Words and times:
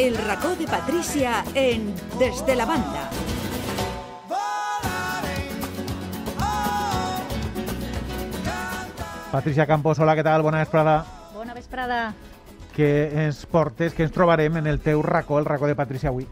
El 0.00 0.16
racó 0.16 0.56
de 0.56 0.66
Patricia 0.66 1.44
en 1.54 1.94
Desde 2.18 2.56
la 2.56 2.64
Banda. 2.64 3.10
Patricia 9.30 9.66
Campos, 9.66 9.98
hola, 9.98 10.14
què 10.16 10.24
tal? 10.24 10.40
Bona 10.40 10.62
vesprada. 10.64 11.04
Bona 11.34 11.52
vesprada. 11.52 11.98
Què 12.72 12.88
ens 13.26 13.44
portes, 13.44 13.92
què 13.92 14.08
ens 14.08 14.16
trobarem 14.16 14.56
en 14.56 14.72
el 14.72 14.80
teu 14.80 15.04
racó, 15.04 15.36
el 15.38 15.44
racó 15.44 15.68
de 15.68 15.76
Patricia 15.76 16.08
avui? 16.08 16.24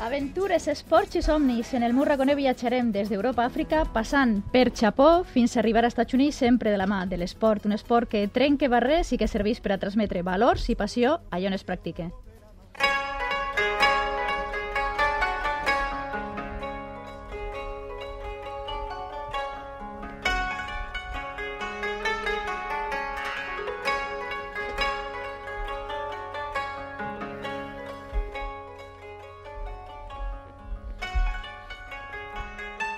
Aventures, 0.00 0.64
esports 0.72 1.20
i 1.20 1.26
somnis. 1.28 1.76
En 1.76 1.84
el 1.84 1.92
meu 1.92 2.08
raconer 2.08 2.40
viatjarem 2.40 2.96
des 2.96 3.12
d'Europa 3.12 3.44
a 3.44 3.52
Àfrica, 3.52 3.84
passant 3.92 4.38
per 4.56 4.70
Japó 4.72 5.20
fins 5.36 5.58
a 5.58 5.60
arribar 5.60 5.84
als 5.84 5.92
Estats 5.92 6.16
Units, 6.16 6.40
sempre 6.40 6.72
de 6.72 6.80
la 6.80 6.88
mà 6.88 7.04
de 7.04 7.20
l'esport. 7.20 7.68
Un 7.68 7.76
esport 7.76 8.08
que 8.08 8.24
trenca 8.32 8.72
barrers 8.72 9.12
i 9.12 9.20
que 9.20 9.28
serveix 9.28 9.60
per 9.60 9.76
a 9.76 9.82
transmetre 9.84 10.24
valors 10.24 10.70
i 10.72 10.80
passió 10.80 11.20
allà 11.28 11.52
on 11.52 11.60
es 11.60 11.68
practica. 11.68 12.08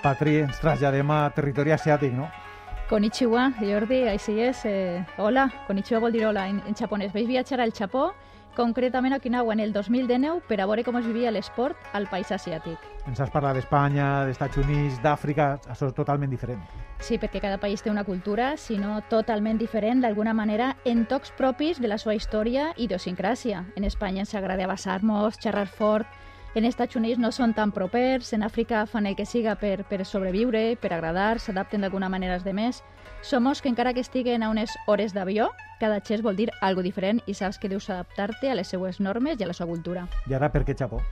Patri, 0.03 0.37
ens 0.45 0.61
traslladem 0.63 1.11
a 1.11 1.25
territori 1.35 1.73
asiàtic, 1.75 2.13
no? 2.15 2.29
Konnichiwa, 2.89 3.51
Jordi, 3.61 4.05
així 4.09 4.39
és. 4.41 4.63
Eh, 4.65 5.03
hola, 5.19 5.49
konnichiwa 5.67 6.01
vol 6.07 6.15
dir 6.15 6.25
hola 6.29 6.47
en, 6.49 6.63
en 6.65 6.77
japonès. 6.79 7.11
Vaig 7.13 7.27
viatjar 7.29 7.59
al 7.61 7.75
Japó, 7.77 8.13
concretament 8.57 9.13
a 9.13 9.19
Okinawa, 9.19 9.53
en 9.53 9.61
el 9.61 9.73
2019, 9.75 10.41
per 10.49 10.61
a 10.63 10.67
veure 10.67 10.85
com 10.87 10.97
es 10.97 11.07
vivia 11.07 11.33
l'esport 11.35 11.91
al 11.93 12.09
país 12.09 12.31
asiàtic. 12.33 12.87
Ens 13.11 13.21
has 13.21 13.31
parlat 13.35 13.59
d'Espanya, 13.59 14.07
d'Estats 14.29 14.57
Units, 14.63 15.03
d'Àfrica, 15.03 15.51
això 15.69 15.91
és 15.91 15.99
totalment 15.99 16.31
diferent. 16.31 16.63
Sí, 17.03 17.19
perquè 17.19 17.43
cada 17.43 17.59
país 17.61 17.83
té 17.83 17.91
una 17.91 18.07
cultura, 18.07 18.55
si 18.57 18.79
no 18.79 19.03
totalment 19.11 19.59
diferent, 19.59 20.01
d'alguna 20.03 20.33
manera, 20.35 20.73
en 20.87 21.05
tocs 21.11 21.35
propis 21.37 21.83
de 21.83 21.91
la 21.91 21.99
seva 21.99 22.17
història 22.17 22.71
i 22.77 22.87
idiosincràsia. 22.87 23.67
En 23.77 23.85
Espanya 23.85 24.25
ens 24.25 24.35
agrada 24.35 24.71
basar-nos, 24.71 25.39
xerrar 25.43 25.69
fort, 25.69 26.09
en 26.55 26.65
Estats 26.65 26.97
Units 26.97 27.21
no 27.21 27.31
són 27.33 27.53
tan 27.55 27.73
propers, 27.73 28.33
en 28.33 28.43
Àfrica 28.43 28.85
fan 28.89 29.07
el 29.07 29.17
que 29.17 29.27
siga 29.29 29.55
per, 29.61 29.85
per 29.89 30.05
sobreviure, 30.09 30.77
per 30.81 30.93
agradar, 30.95 31.39
s'adapten 31.39 31.85
d'alguna 31.85 32.09
manera 32.09 32.35
als 32.35 32.45
demés. 32.45 32.83
Somos 33.23 33.61
que 33.61 33.69
encara 33.69 33.93
que 33.95 34.01
estiguen 34.01 34.43
a 34.43 34.51
unes 34.51 34.73
hores 34.87 35.13
d'avió, 35.15 35.51
cada 35.81 36.01
xest 36.01 36.25
vol 36.25 36.37
dir 36.37 36.49
algo 36.61 36.83
diferent 36.83 37.21
i 37.27 37.35
saps 37.35 37.59
que 37.59 37.69
deus 37.69 37.91
adaptar-te 37.91 38.51
a 38.51 38.57
les 38.57 38.69
seues 38.69 39.01
normes 39.01 39.39
i 39.39 39.45
a 39.45 39.51
la 39.51 39.55
seva 39.55 39.71
cultura. 39.71 40.09
I 40.27 40.35
ara 40.35 40.51
per 40.51 40.65
què 40.65 40.77
Japó? 40.79 41.03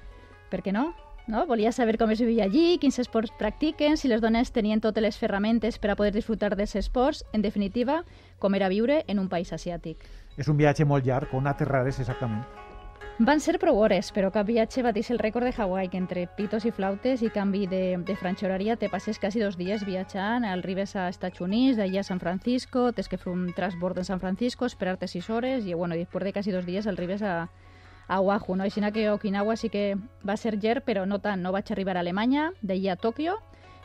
Per 0.51 0.63
què 0.63 0.73
no? 0.73 0.93
no? 1.27 1.47
Volia 1.47 1.73
saber 1.73 1.99
com 1.99 2.11
es 2.11 2.21
vivia 2.23 2.45
allí, 2.45 2.79
quins 2.81 2.99
esports 3.03 3.35
practiquen, 3.39 3.97
si 3.97 4.09
les 4.09 4.23
dones 4.23 4.53
tenien 4.53 4.81
totes 4.81 5.03
les 5.03 5.19
ferramentes 5.19 5.79
per 5.79 5.93
a 5.93 5.97
poder 5.97 6.15
disfrutar 6.15 6.55
d'aquests 6.55 6.81
esports, 6.87 7.25
en 7.33 7.43
definitiva, 7.43 8.05
com 8.39 8.55
era 8.55 8.71
viure 8.73 9.05
en 9.07 9.19
un 9.19 9.29
país 9.29 9.53
asiàtic. 9.53 10.07
És 10.37 10.49
un 10.49 10.57
viatge 10.57 10.87
molt 10.87 11.07
llarg, 11.07 11.35
on 11.35 11.47
aterrares 11.47 12.01
exactament? 12.01 12.66
Van 13.19 13.41
ser 13.41 13.55
prou 13.57 13.79
hores, 13.81 14.11
però 14.13 14.29
cap 14.29 14.45
viatge 14.45 14.83
va 14.85 14.91
dir 14.93 15.03
el 15.09 15.19
rècord 15.19 15.47
de 15.49 15.53
Hawaii, 15.57 15.89
que 15.89 15.97
entre 15.97 16.27
pitos 16.37 16.67
i 16.69 16.71
flautes 16.71 17.23
i 17.25 17.31
canvi 17.33 17.63
de, 17.67 17.97
de 18.05 18.17
franja 18.21 18.45
horària 18.45 18.77
te 18.77 18.91
passes 18.93 19.19
quasi 19.19 19.41
dos 19.41 19.57
dies 19.57 19.87
viatjant, 19.89 20.45
arribes 20.45 20.93
a 20.97 21.07
Estats 21.09 21.41
Units, 21.41 21.79
d'allà 21.81 22.03
a 22.03 22.05
San 22.05 22.21
Francisco, 22.21 22.91
tens 22.93 23.09
que 23.09 23.17
fer 23.17 23.33
un 23.33 23.55
transbord 23.57 23.97
en 23.97 24.05
San 24.05 24.21
Francisco, 24.21 24.69
esperar-te 24.69 25.09
sis 25.09 25.31
hores 25.31 25.65
i, 25.65 25.73
bueno, 25.73 25.97
de 25.97 26.33
quasi 26.33 26.53
dos 26.53 26.67
dies 26.67 26.87
arribes 26.87 27.23
a, 27.23 27.49
a 28.07 28.21
Oahu, 28.21 28.55
no? 28.55 28.65
Així 28.65 28.85
que 28.93 29.11
Okinawa 29.11 29.57
sí 29.57 29.71
que 29.71 29.97
va 30.23 30.37
ser 30.37 30.59
llarg, 30.61 30.85
però 30.85 31.07
no 31.07 31.19
tant. 31.19 31.41
No 31.41 31.53
vaig 31.53 31.73
arribar 31.73 31.97
a 31.97 32.01
Alemanya, 32.01 32.53
d'allà 32.61 32.93
a 32.93 33.01
Tòquio 33.01 33.39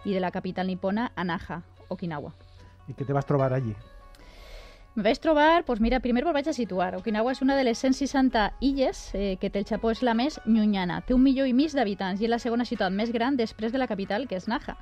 i 0.03 0.13
de 0.13 0.19
la 0.19 0.31
capital 0.31 0.67
nipona 0.67 1.11
a 1.15 1.23
Naha, 1.23 1.61
Okinawa. 1.87 2.33
I 2.89 2.93
què 2.93 3.05
te 3.05 3.13
vas 3.13 3.25
trobar 3.25 3.53
allí? 3.53 3.75
Me 4.93 5.05
vaig 5.05 5.21
trobar, 5.23 5.63
doncs 5.63 5.79
mira, 5.79 6.01
primer 6.03 6.25
me'l 6.25 6.33
vaig 6.35 6.49
a 6.51 6.53
situar. 6.53 6.97
Okinawa 6.97 7.31
és 7.31 7.39
una 7.41 7.55
de 7.55 7.63
les 7.63 7.79
160 7.79 8.41
illes 8.59 8.99
eh, 9.15 9.37
que 9.39 9.49
té 9.49 9.61
el 9.61 9.67
Japó, 9.69 9.93
és 9.95 10.01
la 10.03 10.11
més 10.13 10.35
llunyana. 10.43 10.97
Té 11.07 11.15
un 11.15 11.23
milió 11.23 11.45
i 11.47 11.53
mig 11.55 11.71
d'habitants 11.71 12.19
i 12.19 12.27
és 12.27 12.33
la 12.33 12.41
segona 12.43 12.67
ciutat 12.67 12.91
més 12.91 13.13
gran 13.15 13.37
després 13.39 13.71
de 13.71 13.79
la 13.79 13.87
capital, 13.87 14.27
que 14.27 14.35
és 14.35 14.49
Naha. 14.51 14.75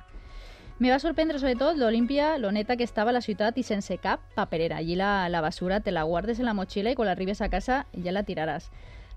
Me 0.82 0.90
va 0.90 0.98
sorprendre 0.98 1.38
sobretot 1.38 1.78
l'Olimpia, 1.78 2.38
lo 2.42 2.50
neta 2.50 2.74
que 2.74 2.88
estava 2.88 3.14
la 3.14 3.22
ciutat 3.22 3.58
i 3.60 3.62
sense 3.62 4.00
cap 4.02 4.26
paperera. 4.34 4.80
Allí 4.82 4.96
la, 4.98 5.28
la 5.28 5.44
basura 5.46 5.78
te 5.78 5.94
la 5.94 6.02
guardes 6.02 6.40
en 6.40 6.50
la 6.50 6.58
motxilla 6.58 6.90
i 6.90 6.98
quan 6.98 7.12
arribes 7.12 7.40
a 7.40 7.50
casa 7.52 7.84
ja 7.94 8.10
la 8.10 8.26
tiraràs. 8.26 8.66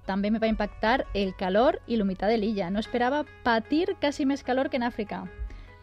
També 0.05 0.29
me 0.29 0.37
va 0.43 0.51
impactar 0.51 1.07
el 1.15 1.33
calor 1.39 1.79
i 1.87 1.97
l'humitat 1.97 2.29
de 2.29 2.37
l'illa. 2.37 2.69
No 2.69 2.83
esperava 2.83 3.25
patir 3.41 3.95
quasi 3.99 4.29
més 4.29 4.43
calor 4.43 4.69
que 4.69 4.77
en 4.77 4.85
Àfrica. 4.85 5.23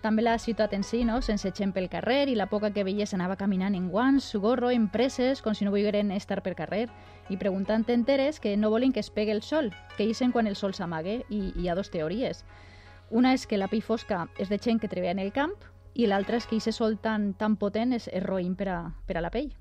També 0.00 0.22
la 0.22 0.38
ciutat 0.38 0.72
en 0.72 0.82
si, 0.82 1.02
no? 1.04 1.18
sense 1.20 1.50
gent 1.52 1.74
pel 1.76 1.90
carrer 1.92 2.30
i 2.32 2.34
la 2.34 2.46
poca 2.48 2.70
que 2.72 2.84
veies 2.86 3.12
anava 3.12 3.36
caminant 3.36 3.74
en 3.76 3.90
guants, 3.92 4.30
gorro, 4.40 4.70
en 4.72 4.86
preses, 4.88 5.42
com 5.44 5.52
si 5.54 5.66
no 5.66 5.74
volgueren 5.74 6.10
estar 6.16 6.40
per 6.40 6.54
carrer 6.56 6.86
i 7.28 7.36
preguntant 7.36 7.84
enteres 7.92 8.40
que 8.40 8.56
no 8.56 8.70
volen 8.70 8.94
que 8.96 9.04
es 9.04 9.10
pegue 9.10 9.32
el 9.36 9.42
sol, 9.42 9.68
que 9.98 10.08
isen 10.08 10.32
quan 10.32 10.48
el 10.48 10.56
sol 10.56 10.72
s'amague 10.72 11.20
i 11.28 11.52
hi 11.54 11.68
ha 11.68 11.76
dos 11.76 11.92
teories. 11.92 12.46
Una 13.10 13.34
és 13.36 13.46
que 13.46 13.58
la 13.60 13.68
pi 13.68 13.82
fosca 13.84 14.26
és 14.38 14.48
de 14.48 14.56
gent 14.56 14.80
que 14.80 14.88
treballa 14.88 15.18
en 15.18 15.24
el 15.26 15.32
camp 15.36 15.52
i 15.92 16.06
l'altra 16.06 16.40
és 16.40 16.46
que 16.46 16.56
aquest 16.56 16.78
sol 16.78 16.96
tan, 16.96 17.34
tan 17.34 17.56
potent 17.60 17.92
és, 17.92 18.08
és 18.08 18.24
per 18.56 18.68
a, 18.68 18.80
per 19.06 19.18
a 19.18 19.20
la 19.20 19.30
pell. 19.30 19.52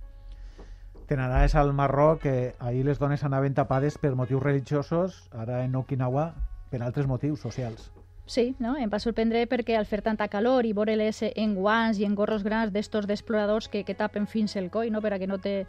Te 1.05 1.17
n'anaves 1.17 1.55
al 1.55 1.73
Marroc, 1.73 2.21
que 2.21 2.55
ahir 2.59 2.85
les 2.85 2.99
dones 2.99 3.23
anaven 3.25 3.55
tapades 3.55 3.97
per 3.97 4.15
motius 4.15 4.43
religiosos, 4.43 5.27
ara 5.33 5.65
en 5.65 5.75
Okinawa 5.75 6.35
per 6.69 6.83
altres 6.83 7.07
motius 7.07 7.41
socials. 7.41 7.91
Sí, 8.29 8.53
no? 8.59 8.75
em 8.77 8.91
va 8.93 8.99
sorprendre 9.01 9.39
perquè 9.49 9.73
al 9.73 9.87
fer 9.89 10.03
tanta 10.05 10.27
calor 10.29 10.67
i 10.69 10.73
veure-les 10.77 11.23
en 11.31 11.55
guants 11.57 11.97
i 11.97 12.05
en 12.05 12.13
gorros 12.13 12.43
grans 12.45 12.69
d'estos 12.69 13.07
d'exploradors 13.09 13.67
que, 13.73 13.81
que 13.87 13.95
tapen 13.97 14.27
fins 14.29 14.53
el 14.59 14.69
coll 14.69 14.91
no? 14.93 15.01
per 15.01 15.15
a 15.15 15.17
que 15.17 15.25
no 15.25 15.39
te, 15.41 15.65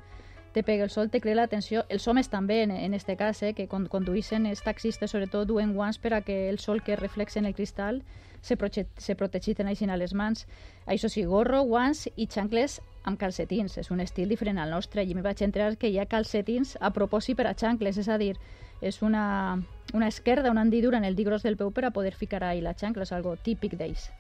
te 0.53 0.63
pegue 0.63 0.83
el 0.83 0.91
sol, 0.91 1.09
te 1.09 1.23
crea 1.25 1.39
l'atenció. 1.39 1.87
Els 1.89 2.07
homes 2.09 2.29
també, 2.29 2.63
en, 2.67 2.71
en 2.71 2.93
este 2.95 3.17
cas, 3.17 3.43
eh, 3.43 3.55
que 3.55 3.69
quan 3.69 3.87
conduïssin 3.89 4.45
els 4.51 4.61
taxistes, 4.61 5.13
sobretot, 5.13 5.47
duen 5.49 5.73
guants 5.73 5.97
per 5.99 6.13
a 6.15 6.21
que 6.21 6.51
el 6.51 6.59
sol 6.59 6.83
que 6.83 7.01
reflexa 7.01 7.41
en 7.41 7.47
el 7.47 7.55
cristal 7.55 8.03
se, 8.43 8.57
se 8.97 9.17
protegiten 9.17 9.71
així 9.71 9.89
a 9.89 9.97
les 9.97 10.13
mans. 10.13 10.47
Això 10.85 11.09
sí, 11.09 11.25
gorro, 11.25 11.63
guants 11.63 12.09
i 12.17 12.27
xancles 12.27 12.81
amb 13.05 13.19
calcetins. 13.19 13.79
És 13.79 13.91
un 13.91 14.05
estil 14.05 14.29
diferent 14.29 14.59
al 14.59 14.71
nostre. 14.71 15.05
I 15.05 15.15
me 15.15 15.23
vaig 15.23 15.41
entrar 15.43 15.77
que 15.79 15.89
hi 15.89 15.99
ha 15.99 16.09
calcetins 16.11 16.77
a 16.81 16.93
propòsit 16.93 17.39
per 17.39 17.47
a 17.47 17.55
xancles, 17.55 17.97
és 17.97 18.09
a 18.09 18.19
dir, 18.19 18.35
és 18.81 19.03
una, 19.03 19.61
una 19.93 20.09
esquerda, 20.09 20.51
una 20.51 20.63
hendidura 20.63 20.99
en 20.99 21.05
el 21.05 21.17
dit 21.17 21.27
gros 21.27 21.43
del 21.43 21.57
peu 21.57 21.73
per 21.73 21.85
a 21.85 21.91
poder 21.91 22.15
ficar 22.15 22.45
ahí 22.45 22.61
la 22.61 22.75
xancla, 22.75 23.05
és 23.05 23.13
algo 23.13 23.37
típic 23.37 23.77
d'ells. 23.77 24.11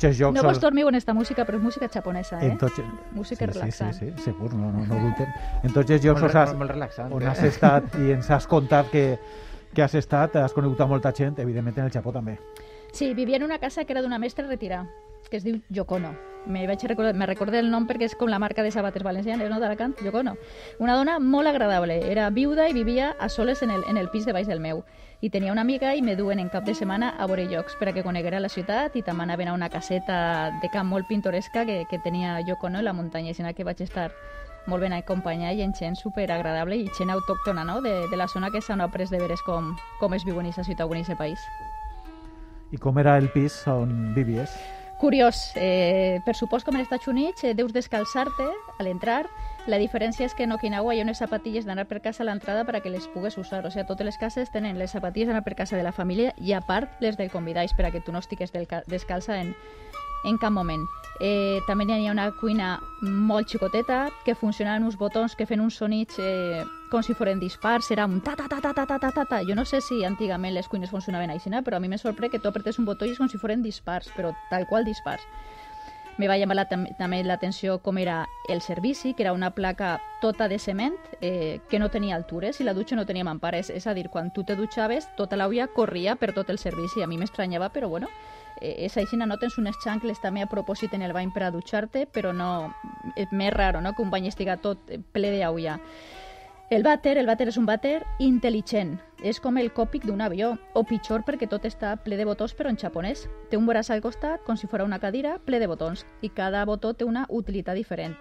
Tots 0.00 0.08
els 0.08 0.18
jocs... 0.18 0.36
No 0.36 0.44
vos 0.46 0.60
dormiu 0.60 0.88
en 0.88 0.96
esta 0.96 1.14
música, 1.14 1.44
però 1.44 1.58
és 1.58 1.62
música 1.64 1.88
japonesa, 1.92 2.40
eh? 2.40 2.50
En 2.50 2.58
tots... 2.58 2.80
Música 3.12 3.44
sí, 3.44 3.50
relaxant. 3.52 3.92
Sí, 3.92 4.06
sí, 4.06 4.12
sí, 4.16 4.24
segur, 4.30 4.54
no, 4.54 4.70
no, 4.72 4.86
no 4.86 4.96
ho 4.96 5.02
dubtem. 5.08 5.28
En 5.62 5.76
tots 5.76 5.90
els 5.90 6.02
jocs 6.04 6.24
Molt, 6.24 6.34
has, 6.34 6.54
molt, 6.54 6.62
molt 6.62 6.74
relaxant. 6.76 7.12
on 7.12 7.22
eh? 7.22 7.28
has 7.28 7.44
estat 7.44 8.00
i 8.00 8.14
ens 8.16 8.30
has 8.32 8.48
contat 8.50 8.90
que, 8.92 9.04
que 9.74 9.84
has 9.84 9.94
estat, 10.00 10.40
has 10.40 10.56
conegut 10.56 10.80
a 10.80 10.88
molta 10.88 11.12
gent, 11.16 11.38
evidentment 11.44 11.84
en 11.84 11.90
el 11.90 11.94
Japó 11.94 12.14
també. 12.16 12.38
Sí, 12.92 13.12
vivia 13.14 13.36
en 13.36 13.46
una 13.46 13.60
casa 13.60 13.84
que 13.84 13.92
era 13.92 14.02
d'una 14.02 14.18
mestra 14.18 14.46
retirada, 14.48 14.88
que 15.28 15.36
es 15.36 15.44
diu 15.46 15.60
Yokono. 15.68 16.29
Me 16.46 16.66
vaig 16.66 16.82
recordar, 16.88 17.14
me 17.14 17.26
recordé 17.26 17.58
el 17.60 17.70
nom 17.70 17.84
perquè 17.86 18.06
és 18.08 18.14
com 18.16 18.30
la 18.32 18.38
marca 18.40 18.62
de 18.64 18.70
sabates 18.72 19.02
valencianes, 19.04 19.50
no, 19.50 19.60
d'Alacant, 19.60 19.94
Yokono. 20.02 20.36
Una 20.80 20.96
dona 20.96 21.18
molt 21.20 21.50
agradable, 21.50 22.00
era 22.10 22.30
viuda 22.30 22.68
i 22.68 22.72
vivia 22.72 23.14
a 23.20 23.28
soles 23.28 23.62
en 23.62 23.70
el, 23.70 23.84
en 23.88 23.98
el 24.00 24.08
pis 24.08 24.24
de 24.24 24.32
baix 24.32 24.48
del 24.48 24.60
meu. 24.60 24.82
I 25.20 25.28
tenia 25.28 25.52
una 25.52 25.60
amiga 25.60 25.94
i 25.94 26.00
me 26.02 26.16
duen 26.16 26.40
en 26.40 26.48
cap 26.48 26.64
de 26.64 26.74
setmana 26.74 27.12
a 27.18 27.26
veure 27.28 27.44
llocs 27.44 27.76
per 27.76 27.90
a 27.90 27.92
que 27.92 28.02
coneguera 28.02 28.40
la 28.40 28.48
ciutat 28.48 28.96
i 28.96 29.02
també 29.04 29.28
anaven 29.28 29.52
a 29.52 29.54
una 29.54 29.68
caseta 29.68 30.50
de 30.62 30.72
camp 30.72 30.88
molt 30.88 31.06
pintoresca 31.08 31.66
que, 31.68 31.84
que 31.90 32.00
tenia 32.00 32.40
Yokono 32.40 32.80
en 32.80 32.88
la 32.88 32.96
muntanya, 32.96 33.36
així 33.36 33.44
que 33.54 33.64
vaig 33.68 33.84
estar 33.84 34.10
molt 34.66 34.80
ben 34.80 34.92
acompanyada 34.96 35.52
i 35.52 35.62
en 35.62 35.74
gent 35.76 35.96
superagradable 35.96 36.76
i 36.76 36.88
gent 36.96 37.10
autòctona 37.12 37.64
no? 37.64 37.80
de, 37.84 38.06
de 38.08 38.16
la 38.16 38.28
zona 38.28 38.50
que 38.50 38.60
s'han 38.60 38.80
après 38.80 39.10
de 39.10 39.20
veres 39.20 39.42
com, 39.42 39.74
com 40.00 40.14
es 40.14 40.24
viu 40.24 40.40
en 40.40 40.48
aquesta 40.48 40.64
ciutat 40.64 40.88
en 40.90 41.04
aquest 41.04 41.18
país. 41.18 41.40
I 42.72 42.78
com 42.78 42.98
era 42.98 43.18
el 43.18 43.28
pis 43.28 43.66
on 43.68 44.14
vivies? 44.14 44.79
Curiós, 45.00 45.52
eh, 45.56 46.20
per 46.26 46.36
supòs 46.36 46.60
com 46.60 46.76
en 46.76 46.82
Estats 46.82 47.08
Units 47.08 47.44
eh, 47.48 47.54
deus 47.56 47.72
descalçar-te 47.72 48.44
a 48.76 48.84
l'entrar. 48.84 49.30
La 49.64 49.78
diferència 49.80 50.26
és 50.28 50.34
que 50.36 50.44
en 50.44 50.52
Okinawa 50.52 50.92
hi 50.92 51.00
ha 51.00 51.06
unes 51.06 51.22
zapatilles 51.24 51.64
d'anar 51.64 51.86
per 51.88 52.02
casa 52.04 52.20
a 52.20 52.26
l'entrada 52.28 52.66
per 52.68 52.74
a 52.76 52.80
que 52.84 52.92
les 52.92 53.06
pugues 53.08 53.38
usar. 53.40 53.64
O 53.64 53.70
sigui, 53.72 53.86
totes 53.88 54.04
les 54.04 54.18
cases 54.20 54.52
tenen 54.52 54.76
les 54.76 54.92
zapatilles 54.92 55.32
d'anar 55.32 55.40
per 55.46 55.56
casa 55.56 55.80
de 55.80 55.86
la 55.86 55.94
família 55.96 56.34
i 56.36 56.52
a 56.52 56.60
part 56.60 57.00
les 57.00 57.16
del 57.16 57.32
convidats 57.32 57.72
per 57.72 57.86
a 57.88 57.90
que 57.94 58.04
tu 58.04 58.12
no 58.12 58.20
estigues 58.20 58.52
descalça 58.52 59.40
en, 59.40 59.54
en 60.28 60.36
cap 60.36 60.52
moment. 60.52 60.84
Eh, 61.24 61.64
també 61.64 61.88
hi 61.88 62.06
ha 62.06 62.12
una 62.12 62.28
cuina 62.36 62.76
molt 63.00 63.48
xicoteta 63.48 64.10
que 64.26 64.36
funcionen 64.36 64.84
uns 64.84 65.00
botons 65.00 65.32
que 65.32 65.48
fan 65.48 65.64
uns 65.64 65.80
sonits 65.80 66.20
eh, 66.20 66.60
com 66.90 67.02
si 67.06 67.14
foren 67.14 67.40
dispars, 67.40 67.90
era 67.94 68.04
un 68.04 68.20
ta 68.20 68.34
ta 68.36 68.48
ta 68.50 68.60
ta 68.60 68.74
ta 68.74 68.84
ta 68.86 68.98
ta 68.98 69.10
ta 69.14 69.24
ta. 69.24 69.40
Jo 69.46 69.54
no 69.54 69.64
sé 69.64 69.80
si 69.80 70.04
antigament 70.04 70.54
les 70.54 70.68
cuines 70.68 70.90
funcionaven 70.90 71.30
així, 71.30 71.50
però 71.64 71.78
a 71.78 71.80
mi 71.80 71.88
me 71.88 71.98
sorprèn 71.98 72.30
que 72.30 72.38
tu 72.38 72.48
apretes 72.48 72.78
un 72.78 72.84
botó 72.84 73.06
i 73.06 73.14
és 73.14 73.18
com 73.18 73.28
si 73.28 73.38
foren 73.38 73.62
dispars, 73.62 74.10
però 74.16 74.34
tal 74.50 74.66
qual 74.66 74.84
dispars. 74.84 75.22
Me 76.18 76.28
va 76.28 76.36
llamar 76.36 76.56
la, 76.56 76.66
també 76.68 77.22
l'atenció 77.24 77.78
com 77.80 77.96
era 77.96 78.26
el 78.48 78.60
servici, 78.60 79.14
que 79.14 79.22
era 79.22 79.32
una 79.32 79.52
placa 79.54 80.02
tota 80.20 80.48
de 80.48 80.58
cement 80.58 80.98
eh, 81.22 81.60
que 81.70 81.78
no 81.78 81.88
tenia 81.88 82.16
altures 82.16 82.60
i 82.60 82.66
la 82.66 82.74
dutxa 82.74 82.96
no 82.98 83.06
tenia 83.06 83.24
mampares. 83.24 83.70
És 83.70 83.86
a 83.86 83.94
dir, 83.94 84.10
quan 84.10 84.28
tu 84.34 84.44
te 84.44 84.56
dutxaves, 84.58 85.08
tota 85.16 85.38
l'auia 85.38 85.70
corria 85.72 86.16
per 86.16 86.34
tot 86.34 86.50
el 86.50 86.58
servici. 86.58 87.00
A 87.00 87.06
mi 87.06 87.16
m'estranyava, 87.16 87.70
però 87.72 87.88
bueno, 87.88 88.10
eh, 88.60 88.84
és 88.84 88.98
així, 88.98 89.16
no 89.16 89.38
tens 89.38 89.56
unes 89.56 89.78
xancles 89.80 90.20
també 90.20 90.42
a 90.42 90.50
propòsit 90.50 90.92
en 90.92 91.06
el 91.06 91.14
bany 91.16 91.32
per 91.32 91.46
a 91.46 91.52
dutxar-te, 91.54 92.04
però 92.06 92.34
no... 92.36 92.74
És 93.16 93.32
més 93.32 93.54
raro, 93.54 93.80
no?, 93.80 93.94
que 93.94 94.02
un 94.02 94.10
bany 94.10 94.28
estiga 94.28 94.58
tot 94.60 94.92
ple 95.14 95.38
d'auia. 95.38 95.78
El 96.70 96.84
vàter, 96.86 97.16
el 97.18 97.26
vàter 97.26 97.48
és 97.50 97.56
un 97.58 97.64
vàter 97.66 97.96
intel·ligent. 98.22 98.92
És 99.26 99.40
com 99.42 99.56
el 99.58 99.72
còpic 99.74 100.04
d'un 100.06 100.20
avió, 100.22 100.52
o 100.78 100.84
pitjor 100.86 101.24
perquè 101.26 101.48
tot 101.50 101.64
està 101.66 101.96
ple 102.04 102.14
de 102.14 102.22
botons 102.28 102.54
però 102.54 102.70
en 102.70 102.78
japonès. 102.78 103.24
Té 103.50 103.58
un 103.58 103.66
braç 103.66 103.90
al 103.90 104.04
costat 104.04 104.44
com 104.46 104.54
si 104.54 104.70
fos 104.70 104.84
una 104.86 105.00
cadira 105.02 105.32
ple 105.48 105.58
de 105.58 105.66
botons 105.66 106.06
i 106.22 106.30
cada 106.30 106.62
botó 106.70 106.92
té 106.94 107.02
una 107.02 107.26
utilitat 107.26 107.74
diferent. 107.74 108.14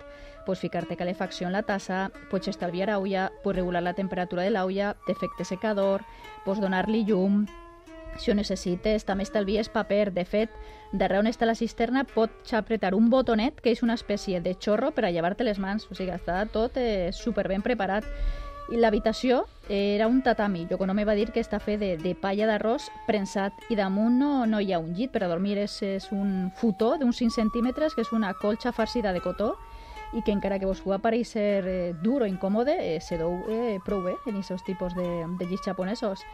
Pots 0.47 0.65
ficar-te 0.65 0.97
calefacció 0.97 1.45
en 1.45 1.53
la 1.53 1.61
tassa, 1.61 2.07
pots 2.31 2.49
estalviar 2.49 2.89
aula, 2.89 3.29
pots 3.43 3.59
regular 3.59 3.83
la 3.85 3.93
temperatura 3.93 4.41
de 4.41 4.55
l'aula, 4.57 4.95
d'efecte 5.05 5.45
secador, 5.45 6.01
pots 6.41 6.57
donar-li 6.57 7.05
llum, 7.05 7.43
si 8.17 8.31
ho 8.31 8.35
necessites, 8.35 9.05
també 9.05 9.23
estalvies 9.23 9.69
paper. 9.69 10.11
De 10.15 10.25
fet, 10.25 10.53
darrere 10.91 11.21
on 11.21 11.29
està 11.29 11.47
la 11.47 11.55
cisterna 11.55 12.05
pots 12.07 12.53
apretar 12.57 12.95
un 12.97 13.09
botonet 13.09 13.61
que 13.61 13.71
és 13.71 13.83
una 13.83 13.97
espècie 13.99 14.41
de 14.41 14.55
xorro 14.59 14.91
per 14.91 15.05
a 15.05 15.11
llevar-te 15.11 15.47
les 15.47 15.59
mans. 15.59 15.87
O 15.89 15.95
sigui, 15.95 16.13
està 16.15 16.43
tot 16.51 16.77
eh, 16.77 17.11
super 17.13 17.47
ben 17.47 17.65
preparat. 17.65 18.07
I 18.69 18.77
l'habitació 18.77 19.47
era 19.67 20.07
un 20.07 20.21
tatami. 20.21 20.67
Jo 20.69 20.77
no 20.85 20.93
me 20.93 21.05
va 21.05 21.15
dir 21.17 21.31
que 21.33 21.41
està 21.41 21.57
fet 21.59 21.79
de, 21.81 21.95
de 21.97 22.13
palla 22.13 22.45
d'arròs 22.45 22.89
prensat 23.07 23.53
i 23.69 23.75
damunt 23.75 24.19
no, 24.19 24.45
no 24.45 24.59
hi 24.61 24.73
ha 24.73 24.79
un 24.79 24.93
llit 24.93 25.11
per 25.11 25.23
a 25.23 25.31
dormir. 25.31 25.57
És, 25.57 25.81
és 25.81 26.11
un 26.13 26.51
futó 26.55 26.95
d'uns 26.99 27.17
5 27.17 27.33
centímetres 27.33 27.95
que 27.95 28.05
és 28.05 28.13
una 28.13 28.33
colxa 28.37 28.71
farcida 28.71 29.13
de 29.13 29.21
cotó 29.25 29.55
i 30.13 30.21
que 30.21 30.31
encara 30.31 30.57
que 30.59 30.65
vos 30.65 30.81
pugui 30.81 30.97
aparèixer 30.97 31.65
eh, 31.65 31.93
dur 32.01 32.23
o 32.25 32.29
incòmode, 32.29 32.73
eh, 32.81 32.99
se 33.01 33.17
dou 33.17 33.35
eh, 33.49 33.77
prou 33.85 34.01
bé 34.05 34.15
en 34.25 34.39
aquests 34.39 34.65
tipus 34.65 34.95
de, 34.97 35.05
de 35.37 35.49
llits 35.49 35.65
japonesos. 35.65 36.25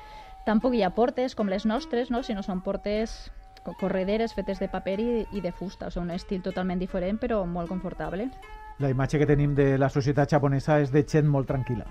Tampoc 0.45 0.75
hi 0.77 0.83
ha 0.85 0.91
portes 0.93 1.33
com 1.33 1.49
les 1.49 1.65
nostres, 1.65 2.11
no? 2.13 2.21
sinó 2.23 2.43
són 2.45 2.61
portes 2.61 3.31
correderes 3.79 4.35
fetes 4.37 4.59
de 4.61 4.67
paper 4.69 4.99
i, 5.01 5.07
i 5.33 5.41
de 5.41 5.51
fusta, 5.51 5.87
o 5.87 5.91
sigui, 5.91 6.05
un 6.05 6.13
estil 6.13 6.43
totalment 6.45 6.77
diferent 6.77 7.17
però 7.17 7.41
molt 7.49 7.71
confortable. 7.71 8.29
La 8.77 8.91
imatge 8.91 9.17
que 9.17 9.25
tenim 9.25 9.55
de 9.57 9.73
la 9.81 9.89
societat 9.89 10.29
japonesa 10.29 10.77
és 10.83 10.93
de 10.93 11.01
gent 11.01 11.25
molt 11.25 11.49
tranquil·la. 11.49 11.87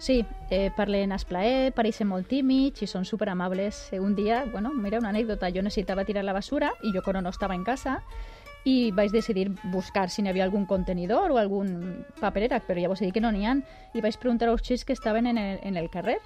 Sí, 0.00 0.22
eh, 0.48 0.70
parlen 0.72 1.12
esplaer, 1.12 1.74
pareixen 1.76 2.08
molt 2.08 2.30
tímids 2.30 2.80
i 2.80 2.88
són 2.88 3.04
superamables. 3.04 3.90
Un 4.00 4.14
dia, 4.16 4.46
bueno, 4.48 4.72
mira, 4.72 4.96
una 4.98 5.12
anècdota, 5.12 5.50
jo 5.52 5.60
necessitava 5.60 6.06
tirar 6.08 6.24
la 6.24 6.32
basura 6.32 6.72
i 6.80 6.94
jo 6.94 7.04
quan 7.04 7.20
no 7.20 7.28
estava 7.28 7.54
en 7.54 7.66
casa 7.68 7.98
i 8.64 8.90
vaig 8.96 9.12
decidir 9.12 9.50
buscar 9.72 10.08
si 10.08 10.22
n'hi 10.22 10.32
havia 10.32 10.44
algun 10.48 10.64
contenidor 10.64 11.32
o 11.32 11.36
algun 11.36 12.04
paperera, 12.20 12.62
però 12.64 12.80
ja 12.80 12.88
vos 12.88 13.00
he 13.02 13.10
dit 13.10 13.14
que 13.14 13.20
no 13.20 13.32
n'hi 13.32 13.44
ha, 13.44 13.58
i 13.92 14.00
vaig 14.00 14.16
preguntar 14.20 14.48
als 14.48 14.64
xics 14.64 14.86
que 14.88 14.96
estaven 14.96 15.26
en 15.26 15.36
el, 15.36 15.58
en 15.62 15.76
el 15.76 15.90
carrer 15.92 16.16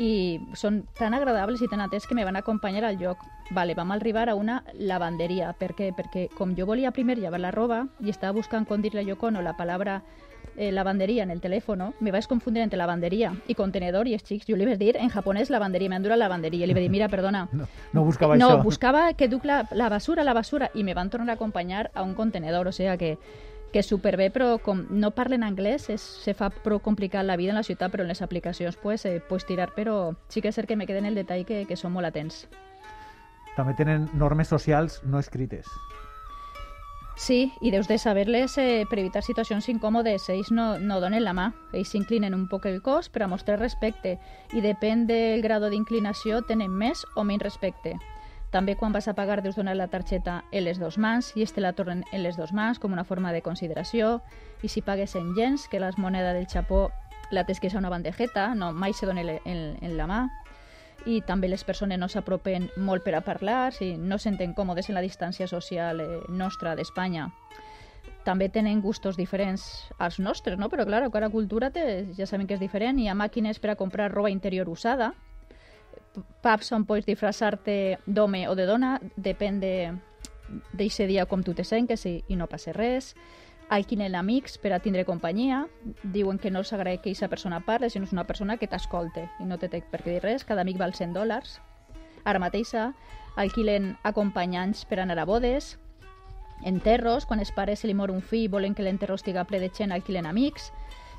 i 0.00 0.40
són 0.56 0.80
tan 0.96 1.12
agradables 1.12 1.60
i 1.60 1.68
tan 1.68 1.82
atents 1.84 2.06
que 2.08 2.16
me 2.16 2.24
van 2.24 2.38
acompanyar 2.40 2.86
al 2.88 2.96
lloc. 2.96 3.20
Vale, 3.50 3.74
vam 3.76 3.92
arribar 3.92 4.30
a 4.30 4.34
una 4.38 4.62
lavanderia. 4.78 5.52
Per 5.58 5.74
què? 5.76 5.90
Perquè 5.96 6.28
com 6.38 6.54
jo 6.56 6.64
volia 6.66 6.94
primer 6.96 7.18
llevar 7.18 7.40
la 7.42 7.52
roba 7.52 7.84
i 8.00 8.08
estava 8.08 8.32
buscant 8.38 8.64
com 8.64 8.80
a 8.80 9.30
no 9.30 9.42
la 9.42 9.56
palabra 9.56 10.00
eh, 10.56 10.72
lavanderia 10.72 11.22
en 11.22 11.30
el 11.30 11.40
telèfon, 11.40 11.92
me 12.00 12.12
vaig 12.12 12.26
confundir 12.26 12.62
entre 12.62 12.78
lavanderia 12.78 13.34
i 13.46 13.54
contenedor 13.54 14.08
i 14.08 14.14
els 14.14 14.24
xics, 14.24 14.46
jo 14.48 14.56
li 14.56 14.64
vaig 14.64 14.78
dir 14.78 14.96
en 14.96 15.10
japonès 15.10 15.50
lavanderia, 15.50 15.90
m'endura 15.90 16.16
lavanderia. 16.16 16.64
I 16.64 16.68
li 16.68 16.74
vaig 16.74 16.86
dir, 16.86 16.90
mira, 16.90 17.08
perdona. 17.08 17.46
No, 17.52 17.68
no 17.92 18.04
buscava 18.04 18.36
no, 18.36 18.62
buscava 18.62 19.12
que 19.12 19.28
duc 19.28 19.44
la, 19.44 19.66
la 19.72 19.88
basura, 19.88 20.24
la 20.24 20.34
basura, 20.34 20.70
i 20.74 20.84
me 20.84 20.94
van 20.94 21.10
tornar 21.10 21.34
a 21.34 21.34
acompanyar 21.34 21.90
a 21.94 22.02
un 22.02 22.14
contenedor, 22.14 22.68
o 22.68 22.72
sigui 22.72 22.96
que 22.98 23.16
que 23.72 23.80
és 23.82 23.88
superbé, 23.90 24.30
però 24.34 24.56
com 24.62 24.82
no 24.90 25.12
parlen 25.14 25.44
anglès, 25.46 25.88
és, 25.92 26.02
se 26.02 26.34
fa 26.34 26.50
prou 26.50 26.80
complicat 26.82 27.26
la 27.26 27.36
vida 27.40 27.54
en 27.54 27.60
la 27.60 27.66
ciutat, 27.66 27.92
però 27.92 28.02
en 28.04 28.10
les 28.10 28.22
aplicacions 28.22 28.76
pues, 28.76 29.04
eh, 29.06 29.20
pues 29.28 29.46
tirar, 29.46 29.70
però 29.76 30.16
sí 30.28 30.42
que 30.42 30.50
és 30.50 30.58
cert 30.58 30.68
que 30.68 30.76
me 30.76 30.86
queden 30.86 31.06
el 31.06 31.14
detall 31.14 31.46
que, 31.46 31.64
que 31.68 31.78
són 31.78 31.94
molt 31.94 32.10
atents. 32.10 32.46
També 33.56 33.74
tenen 33.78 34.08
normes 34.14 34.48
socials 34.48 35.00
no 35.04 35.18
escrites. 35.18 35.66
Sí, 37.20 37.52
i 37.60 37.70
deus 37.70 37.84
de 37.86 37.98
saber-les 37.98 38.54
eh, 38.56 38.86
per 38.88 38.96
evitar 38.98 39.20
situacions 39.20 39.66
incòmodes. 39.68 40.30
Ells 40.32 40.48
no, 40.56 40.78
no 40.78 41.02
donen 41.02 41.20
la 41.20 41.34
mà, 41.36 41.50
ells 41.76 41.92
s'inclinen 41.92 42.32
un 42.32 42.46
poc 42.48 42.64
el 42.70 42.80
cos 42.80 43.10
per 43.12 43.26
a 43.26 43.28
mostrar 43.28 43.58
respecte 43.60 44.14
i 44.56 44.62
depèn 44.64 45.04
del 45.10 45.44
grado 45.44 45.68
d'inclinació 45.68 46.40
tenen 46.48 46.72
més 46.72 47.04
o 47.20 47.26
menys 47.28 47.44
respecte. 47.44 47.98
També 48.50 48.74
quan 48.74 48.92
vas 48.92 49.06
a 49.06 49.14
pagar 49.14 49.42
deus 49.42 49.54
donar 49.54 49.76
la 49.78 49.86
targeta 49.88 50.42
en 50.50 50.64
les 50.64 50.80
dues 50.80 50.98
mans 50.98 51.30
i 51.38 51.44
este 51.46 51.62
la 51.62 51.72
tornen 51.72 52.02
en 52.10 52.24
les 52.24 52.36
dues 52.36 52.52
mans 52.52 52.80
com 52.82 52.92
una 52.92 53.06
forma 53.06 53.32
de 53.32 53.42
consideració 53.46 54.20
i 54.62 54.68
si 54.68 54.82
pagues 54.82 55.14
en 55.14 55.34
gens, 55.36 55.68
que 55.68 55.78
la 55.78 55.92
moneda 55.96 56.32
del 56.34 56.48
Japó 56.50 56.90
la 57.30 57.44
tens 57.46 57.60
que 57.60 57.68
és 57.70 57.78
una 57.78 57.90
bandejeta, 57.90 58.54
no, 58.58 58.72
mai 58.72 58.92
se 58.92 59.06
dona 59.06 59.22
en, 59.22 59.60
en 59.78 59.96
la 59.96 60.08
mà 60.10 60.24
i 61.06 61.20
també 61.24 61.48
les 61.48 61.64
persones 61.64 61.98
no 61.98 62.08
s'apropen 62.10 62.68
molt 62.76 63.04
per 63.04 63.14
a 63.14 63.22
parlar, 63.24 63.72
si 63.72 63.94
no 63.96 64.18
senten 64.18 64.52
còmodes 64.54 64.90
en 64.90 64.98
la 64.98 65.04
distància 65.04 65.46
social 65.48 66.00
eh, 66.00 66.08
nostra 66.28 66.74
d'Espanya. 66.76 67.30
També 68.24 68.50
tenen 68.52 68.82
gustos 68.84 69.16
diferents 69.16 69.88
als 69.98 70.18
nostres, 70.20 70.58
no? 70.58 70.68
però 70.68 70.84
clar, 70.84 71.06
cada 71.12 71.30
cultura 71.30 71.70
té, 71.70 72.06
ja 72.16 72.26
sabem 72.26 72.46
que 72.46 72.58
és 72.58 72.60
diferent. 72.60 72.98
Hi 73.00 73.08
ha 73.08 73.16
màquines 73.16 73.60
per 73.60 73.72
a 73.72 73.78
comprar 73.80 74.10
roba 74.12 74.30
interior 74.30 74.68
usada, 74.68 75.14
pubs 76.42 76.72
on 76.72 76.86
pots 76.88 77.06
disfressar-te 77.06 77.98
d'home 78.06 78.46
o 78.48 78.56
de 78.58 78.66
dona, 78.66 78.96
depèn 79.16 79.60
d'aquest 79.60 81.06
dia 81.06 81.26
com 81.30 81.44
tu 81.46 81.54
te 81.54 81.64
sentes 81.64 82.06
i, 82.06 82.20
i 82.28 82.36
no 82.36 82.48
passa 82.50 82.74
res. 82.76 83.14
Alquilen 83.70 84.16
amics 84.18 84.56
per 84.58 84.72
a 84.74 84.80
tindre 84.82 85.04
companyia, 85.06 85.62
diuen 86.02 86.40
que 86.42 86.50
no 86.50 86.64
els 86.64 86.72
agrada 86.74 86.98
que 86.98 87.12
aquesta 87.12 87.28
persona 87.30 87.60
parli, 87.62 87.90
sinó 87.90 88.08
és 88.08 88.14
una 88.16 88.26
persona 88.26 88.56
que 88.58 88.66
t'escolte 88.66 89.28
i 89.38 89.46
no 89.46 89.60
té 89.62 89.70
per 89.70 90.02
què 90.02 90.16
dir 90.16 90.22
res, 90.24 90.44
cada 90.44 90.66
amic 90.66 90.80
val 90.80 90.96
100 90.96 91.14
dòlars. 91.14 91.60
Ara 92.24 92.42
mateixa 92.42 92.90
alquilen 93.38 93.94
acompanyants 94.02 94.82
per 94.84 94.98
anar 95.00 95.20
a 95.22 95.28
bodes, 95.28 95.76
enterros, 96.66 97.24
quan 97.24 97.40
els 97.40 97.52
pares 97.54 97.80
se 97.80 97.88
li 97.88 97.94
mor 97.94 98.10
un 98.10 98.20
fill 98.20 98.50
volen 98.50 98.74
que 98.74 98.82
l'enterro 98.82 99.14
estiga 99.14 99.46
ple 99.48 99.60
de 99.62 99.70
gent, 99.70 99.94
alquilen 99.94 100.26
amics, 100.26 100.72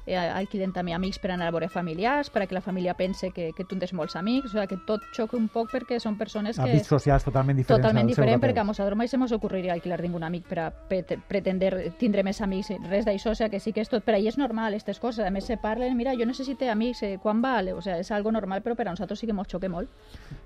eh, 0.05 0.17
alquilen 0.17 0.73
també 0.73 0.93
amics 0.95 1.19
per 1.21 1.31
anar 1.31 1.49
a 1.49 1.53
veure 1.53 1.69
familiars, 1.69 2.31
perquè 2.33 2.55
la 2.55 2.61
família 2.61 2.95
pense 2.97 3.31
que, 3.31 3.51
que 3.57 3.65
tu 3.65 3.77
tens 3.79 3.93
molts 3.97 4.15
amics, 4.19 4.51
o 4.51 4.57
sigui, 4.57 4.67
que 4.71 4.79
tot 4.87 5.05
xoca 5.15 5.37
un 5.37 5.47
poc 5.51 5.71
perquè 5.71 5.99
són 6.01 6.17
persones 6.19 6.57
que... 6.57 6.65
Àmbits 6.65 6.91
socials 6.91 7.25
totalment 7.27 7.59
diferents. 7.59 7.81
Totalment 7.81 8.09
diferent, 8.09 8.41
perquè 8.43 8.63
a 8.63 8.67
nosaltres 8.67 8.97
mai 8.97 9.11
se 9.11 9.19
mos 9.21 9.33
ocorriria 9.35 9.73
alquilar 9.75 10.01
ningú 10.01 10.21
amic 10.23 10.47
per 10.49 10.59
a 10.65 10.69
pretendre 10.89 11.91
tindre 11.99 12.23
més 12.23 12.41
amics, 12.41 12.73
res 12.89 13.07
d'això, 13.07 13.35
o 13.35 13.37
sigui, 13.37 13.51
que 13.55 13.63
sí 13.63 13.75
que 13.75 13.85
és 13.85 13.91
tot, 13.91 14.03
per 14.05 14.15
ahir 14.17 14.31
és 14.31 14.39
normal, 14.41 14.73
aquestes 14.73 14.99
coses, 14.99 15.25
a 15.25 15.31
més 15.33 15.47
se 15.47 15.57
parlen, 15.61 15.95
mira, 15.97 16.15
jo 16.17 16.25
necessito 16.25 16.69
amics, 16.71 17.03
eh, 17.03 17.17
quan 17.21 17.41
val? 17.41 17.73
O 17.75 17.81
sigui, 17.81 17.99
és 18.01 18.11
algo 18.11 18.31
normal, 18.31 18.63
però 18.65 18.75
per 18.75 18.87
a 18.87 18.95
nosaltres 18.95 19.19
sí 19.19 19.29
que 19.29 19.35
mos 19.37 19.49
xoque 19.51 19.69
molt. 19.69 19.89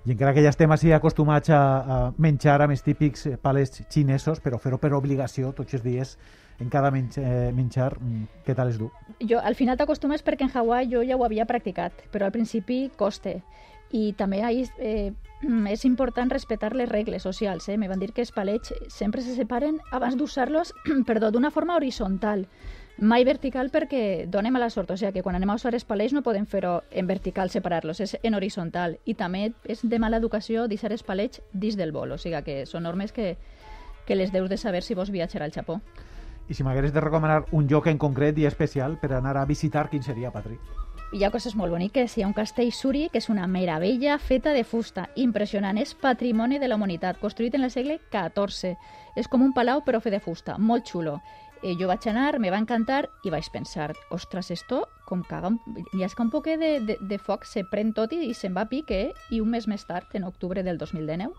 I 0.06 0.16
encara 0.16 0.34
que 0.36 0.44
ja 0.44 0.52
estem 0.54 0.72
així 0.72 0.92
acostumats 0.96 1.50
a, 1.50 1.62
a 1.62 2.00
menjar 2.18 2.62
amb 2.66 2.76
els 2.76 2.84
típics 2.86 3.26
eh, 3.30 3.38
palets 3.42 3.84
xinesos, 3.90 4.42
però 4.44 4.60
fer-ho 4.62 4.80
per 4.82 4.94
obligació 4.98 5.54
tots 5.56 5.78
els 5.78 5.86
dies 5.86 6.18
en 6.60 6.70
cada 6.70 6.92
menj, 6.92 7.18
eh, 7.20 7.52
menjar, 7.54 8.00
mm, 8.00 8.44
què 8.46 8.56
tal 8.56 8.70
és 8.70 8.80
dur? 8.80 8.92
Jo, 9.20 9.40
al 9.40 9.56
final 9.56 9.78
t'acostumes 9.78 10.24
perquè 10.24 10.48
en 10.48 10.52
Hawaii 10.54 10.90
jo 10.92 11.04
ja 11.04 11.18
ho 11.18 11.26
havia 11.26 11.46
practicat, 11.46 11.92
però 12.12 12.26
al 12.26 12.32
principi 12.32 12.92
coste. 12.96 13.42
I 13.92 14.14
també 14.14 14.42
ahí, 14.44 14.66
eh, 14.80 15.14
és 15.70 15.86
important 15.86 16.32
respectar 16.32 16.74
les 16.76 16.90
regles 16.90 17.24
socials. 17.24 17.68
Eh? 17.70 17.78
Me 17.78 17.88
van 17.88 18.00
dir 18.00 18.14
que 18.14 18.22
els 18.22 18.32
palets 18.32 18.74
sempre 18.88 19.22
se 19.22 19.36
separen 19.36 19.80
abans 19.92 20.18
d'usar-los 20.18 20.74
d'una 21.32 21.52
forma 21.52 21.76
horitzontal, 21.76 22.48
mai 22.98 23.26
vertical 23.26 23.70
perquè 23.72 24.26
dona 24.32 24.52
mala 24.52 24.70
sort, 24.70 24.92
o 24.92 24.98
sigui 24.98 25.12
que 25.14 25.24
quan 25.24 25.36
anem 25.36 25.50
a 25.50 25.56
usar 25.60 25.74
els 25.74 25.84
palets 25.84 26.14
no 26.14 26.24
podem 26.24 26.46
fer-ho 26.46 26.84
en 26.92 27.08
vertical, 27.08 27.50
separar-los, 27.50 28.00
és 28.00 28.18
en 28.24 28.36
horitzontal. 28.36 29.00
I 29.06 29.14
també 29.14 29.52
és 29.66 29.84
de 29.84 30.00
mala 30.00 30.18
educació 30.18 30.68
deixar 30.68 30.92
els 30.92 31.04
palets 31.04 31.42
dins 31.52 31.76
del 31.76 31.92
bol, 31.92 32.16
o 32.16 32.18
sigui 32.18 32.42
que 32.44 32.66
són 32.66 32.84
normes 32.84 33.12
que, 33.12 33.36
que 34.08 34.16
les 34.16 34.32
deus 34.32 34.50
de 34.50 34.58
saber 34.58 34.84
si 34.84 34.96
vos 34.96 35.12
viatjar 35.12 35.44
al 35.44 35.52
Japó. 35.52 35.82
I 36.48 36.54
si 36.54 36.64
m'hagués 36.64 36.94
de 36.94 37.02
recomanar 37.02 37.46
un 37.52 37.68
lloc 37.68 37.88
en 37.88 37.98
concret 37.98 38.38
i 38.38 38.46
especial 38.46 39.00
per 39.02 39.14
anar 39.14 39.38
a 39.38 39.46
visitar, 39.50 39.88
quin 39.90 40.04
seria, 40.04 40.32
Patri? 40.32 40.60
Hi 41.14 41.24
ha 41.24 41.32
coses 41.32 41.56
molt 41.56 41.72
boniques. 41.72 42.18
Hi 42.18 42.24
ha 42.24 42.28
un 42.28 42.36
castell 42.38 42.72
Suri, 42.74 43.08
que 43.12 43.22
és 43.22 43.30
una 43.30 43.48
meravella 43.48 44.18
feta 44.20 44.54
de 44.54 44.64
fusta. 44.66 45.08
Impressionant. 45.16 45.78
És 45.78 45.94
patrimoni 45.96 46.60
de 46.60 46.68
la 46.68 46.76
humanitat, 46.76 47.22
construït 47.22 47.56
en 47.56 47.64
el 47.64 47.72
segle 47.72 48.00
XIV. 48.12 48.76
És 49.16 49.30
com 49.32 49.46
un 49.46 49.54
palau, 49.54 49.82
però 49.86 50.02
fet 50.04 50.18
de 50.18 50.22
fusta. 50.22 50.58
Molt 50.58 50.90
xulo. 50.92 51.20
Eh, 51.64 51.74
jo 51.80 51.88
vaig 51.88 52.04
anar, 52.12 52.38
me 52.40 52.52
va 52.54 52.60
encantar 52.62 53.06
i 53.24 53.32
vaig 53.34 53.48
pensar, 53.50 53.94
ostres, 54.14 54.52
esto 54.52 54.84
com 55.06 55.24
caga, 55.26 55.50
ha 55.50 56.22
un 56.22 56.30
poc 56.30 56.46
de, 56.46 56.80
de, 56.82 56.98
de 57.00 57.18
foc, 57.18 57.46
se 57.46 57.64
pren 57.72 57.94
tot 57.94 58.12
i, 58.14 58.20
i 58.30 58.34
se'n 58.34 58.54
va 58.54 58.66
a 58.66 58.70
pique, 58.70 59.14
i 59.32 59.40
un 59.42 59.50
mes 59.50 59.66
més 59.68 59.86
tard, 59.86 60.10
en 60.14 60.26
octubre 60.26 60.62
del 60.64 60.78
2019, 60.78 61.34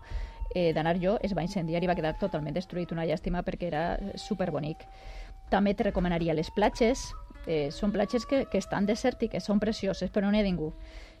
eh, 0.53 0.73
d'anar 0.73 0.97
jo 1.01 1.17
es 1.21 1.35
va 1.37 1.45
incendiar 1.45 1.83
i 1.83 1.87
va 1.87 1.95
quedar 1.95 2.17
totalment 2.19 2.55
destruït, 2.55 2.91
una 2.91 3.05
llàstima 3.05 3.43
perquè 3.43 3.67
era 3.67 3.85
superbonic. 4.15 4.83
També 5.49 5.73
te 5.73 5.87
recomanaria 5.87 6.35
les 6.35 6.51
platges, 6.51 7.07
Eh, 7.47 7.71
són 7.71 7.93
platges 7.95 8.25
que, 8.27 8.43
que 8.51 8.59
estan 8.59 8.85
desèrtiques, 8.85 9.45
són 9.47 9.61
precioses, 9.63 10.11
però 10.11 10.27
no 10.27 10.33
n'hi 10.35 10.41
ha 10.43 10.45
ningú. 10.45 10.73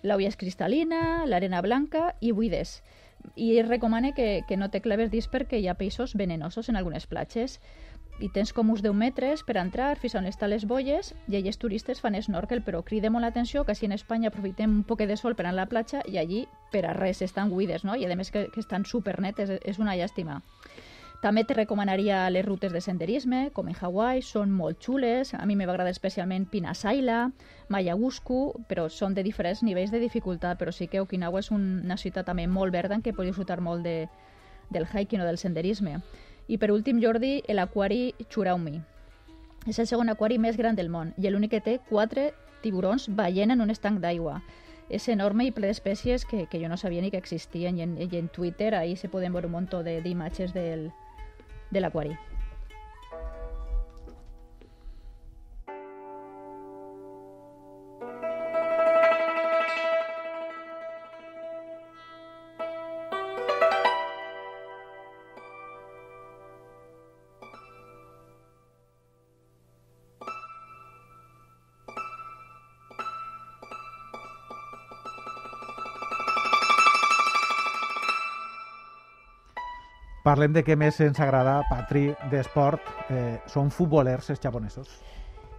L'aigua 0.03 0.27
és 0.27 0.35
cristal·lina, 0.35 1.23
l'arena 1.25 1.61
blanca 1.63 2.09
i 2.19 2.33
buides. 2.35 2.81
I 3.39 3.53
es 3.61 3.67
recomana 3.67 4.11
que, 4.13 4.43
que 4.47 4.57
no 4.59 4.67
te 4.69 4.81
claves 4.83 5.09
dins 5.09 5.29
perquè 5.31 5.61
hi 5.61 5.69
ha 5.71 5.77
peixos 5.79 6.17
venenosos 6.19 6.67
en 6.69 6.75
algunes 6.75 7.07
platges 7.07 7.57
i 8.19 8.29
tens 8.33 8.53
com 8.53 8.71
uns 8.73 8.81
10 8.81 8.95
metres 8.97 9.43
per 9.45 9.57
entrar 9.61 9.91
fins 10.01 10.15
on 10.17 10.25
estan 10.25 10.49
les 10.49 10.65
bolles 10.65 11.13
i 11.27 11.37
allà 11.37 11.51
els 11.51 11.61
turistes 11.61 12.01
fan 12.01 12.17
snorkel, 12.21 12.63
però 12.65 12.81
crida 12.85 13.11
molt 13.13 13.25
l'atenció 13.25 13.63
que 13.65 13.75
si 13.75 13.85
en 13.85 13.93
Espanya 13.93 14.31
aprofitem 14.31 14.79
un 14.79 14.83
poc 14.83 15.05
de 15.05 15.17
sol 15.17 15.35
per 15.35 15.45
anar 15.45 15.53
a 15.53 15.61
la 15.61 15.69
platja 15.69 16.01
i 16.05 16.17
allí 16.17 16.47
per 16.71 16.85
a 16.85 16.93
res 16.97 17.21
estan 17.21 17.49
buides, 17.49 17.85
no? 17.85 17.95
I 17.95 18.05
a 18.05 18.15
més 18.15 18.31
que, 18.31 18.47
que 18.53 18.59
estan 18.59 18.85
supernetes, 18.85 19.51
és 19.63 19.79
una 19.79 19.95
llàstima. 19.95 20.41
També 21.21 21.41
te 21.43 21.55
recomanaria 21.57 22.27
les 22.29 22.45
rutes 22.45 22.71
de 22.73 22.81
senderisme, 22.81 23.49
com 23.53 23.69
en 23.69 23.75
Hawaii, 23.79 24.21
són 24.21 24.51
molt 24.53 24.77
xules. 24.85 25.33
A 25.33 25.45
mi 25.49 25.55
m'agrada 25.57 25.89
especialment 25.89 26.45
Pinasaila, 26.45 27.31
Mayagusku, 27.73 28.65
però 28.69 28.85
són 28.89 29.17
de 29.17 29.25
diferents 29.25 29.63
nivells 29.65 29.89
de 29.89 30.01
dificultat, 30.03 30.59
però 30.59 30.71
sí 30.71 30.85
que 30.87 31.01
Okinawa 31.01 31.41
és 31.41 31.49
una 31.51 31.97
ciutat 31.97 32.29
també 32.29 32.45
molt 32.45 32.73
verda 32.73 32.93
en 32.93 33.01
què 33.01 33.15
pots 33.17 33.31
disfrutar 33.31 33.57
molt 33.65 33.81
de, 33.81 34.05
del 34.69 34.85
hiking 34.85 35.21
o 35.21 35.25
del 35.25 35.41
senderisme. 35.41 35.97
I 36.47 36.57
per 36.57 36.71
últim, 36.71 37.01
Jordi, 37.03 37.41
l'aquari 37.51 38.13
Churaumi. 38.31 38.79
És 39.67 39.79
el 39.79 39.87
segon 39.87 40.09
aquari 40.09 40.37
més 40.39 40.55
gran 40.55 40.77
del 40.77 40.89
món 40.89 41.11
i 41.17 41.27
l'únic 41.27 41.51
que 41.51 41.63
té 41.63 41.79
quatre 41.89 42.29
tiburons 42.63 43.09
ballena 43.09 43.57
en 43.57 43.65
un 43.65 43.73
estanc 43.73 43.99
d'aigua. 43.99 44.39
És 44.89 45.09
enorme 45.11 45.43
i 45.43 45.51
ple 45.51 45.67
d'espècies 45.67 46.23
que, 46.23 46.45
que 46.47 46.61
jo 46.61 46.69
no 46.71 46.77
sabia 46.79 47.03
ni 47.03 47.11
que 47.11 47.19
existien 47.19 47.77
i 47.77 47.83
en, 47.83 47.97
i 47.99 48.07
en 48.15 48.29
Twitter 48.31 48.73
ahí 48.75 48.95
se 48.95 49.09
poden 49.11 49.35
veure 49.35 49.51
un 49.51 49.57
munt 49.57 49.69
d'imatges 49.83 50.53
del, 50.55 50.89
de 51.71 51.83
l'aquari. 51.83 52.15
Parlem 80.27 80.51
de 80.51 80.59
què 80.59 80.75
més 80.75 80.97
ens 80.99 81.21
agrada, 81.23 81.61
Patri, 81.69 82.09
d'esport. 82.27 82.83
Eh, 83.07 83.37
són 83.47 83.69
futbolers, 83.71 84.27
els 84.33 84.41
japonesos. 84.43 84.97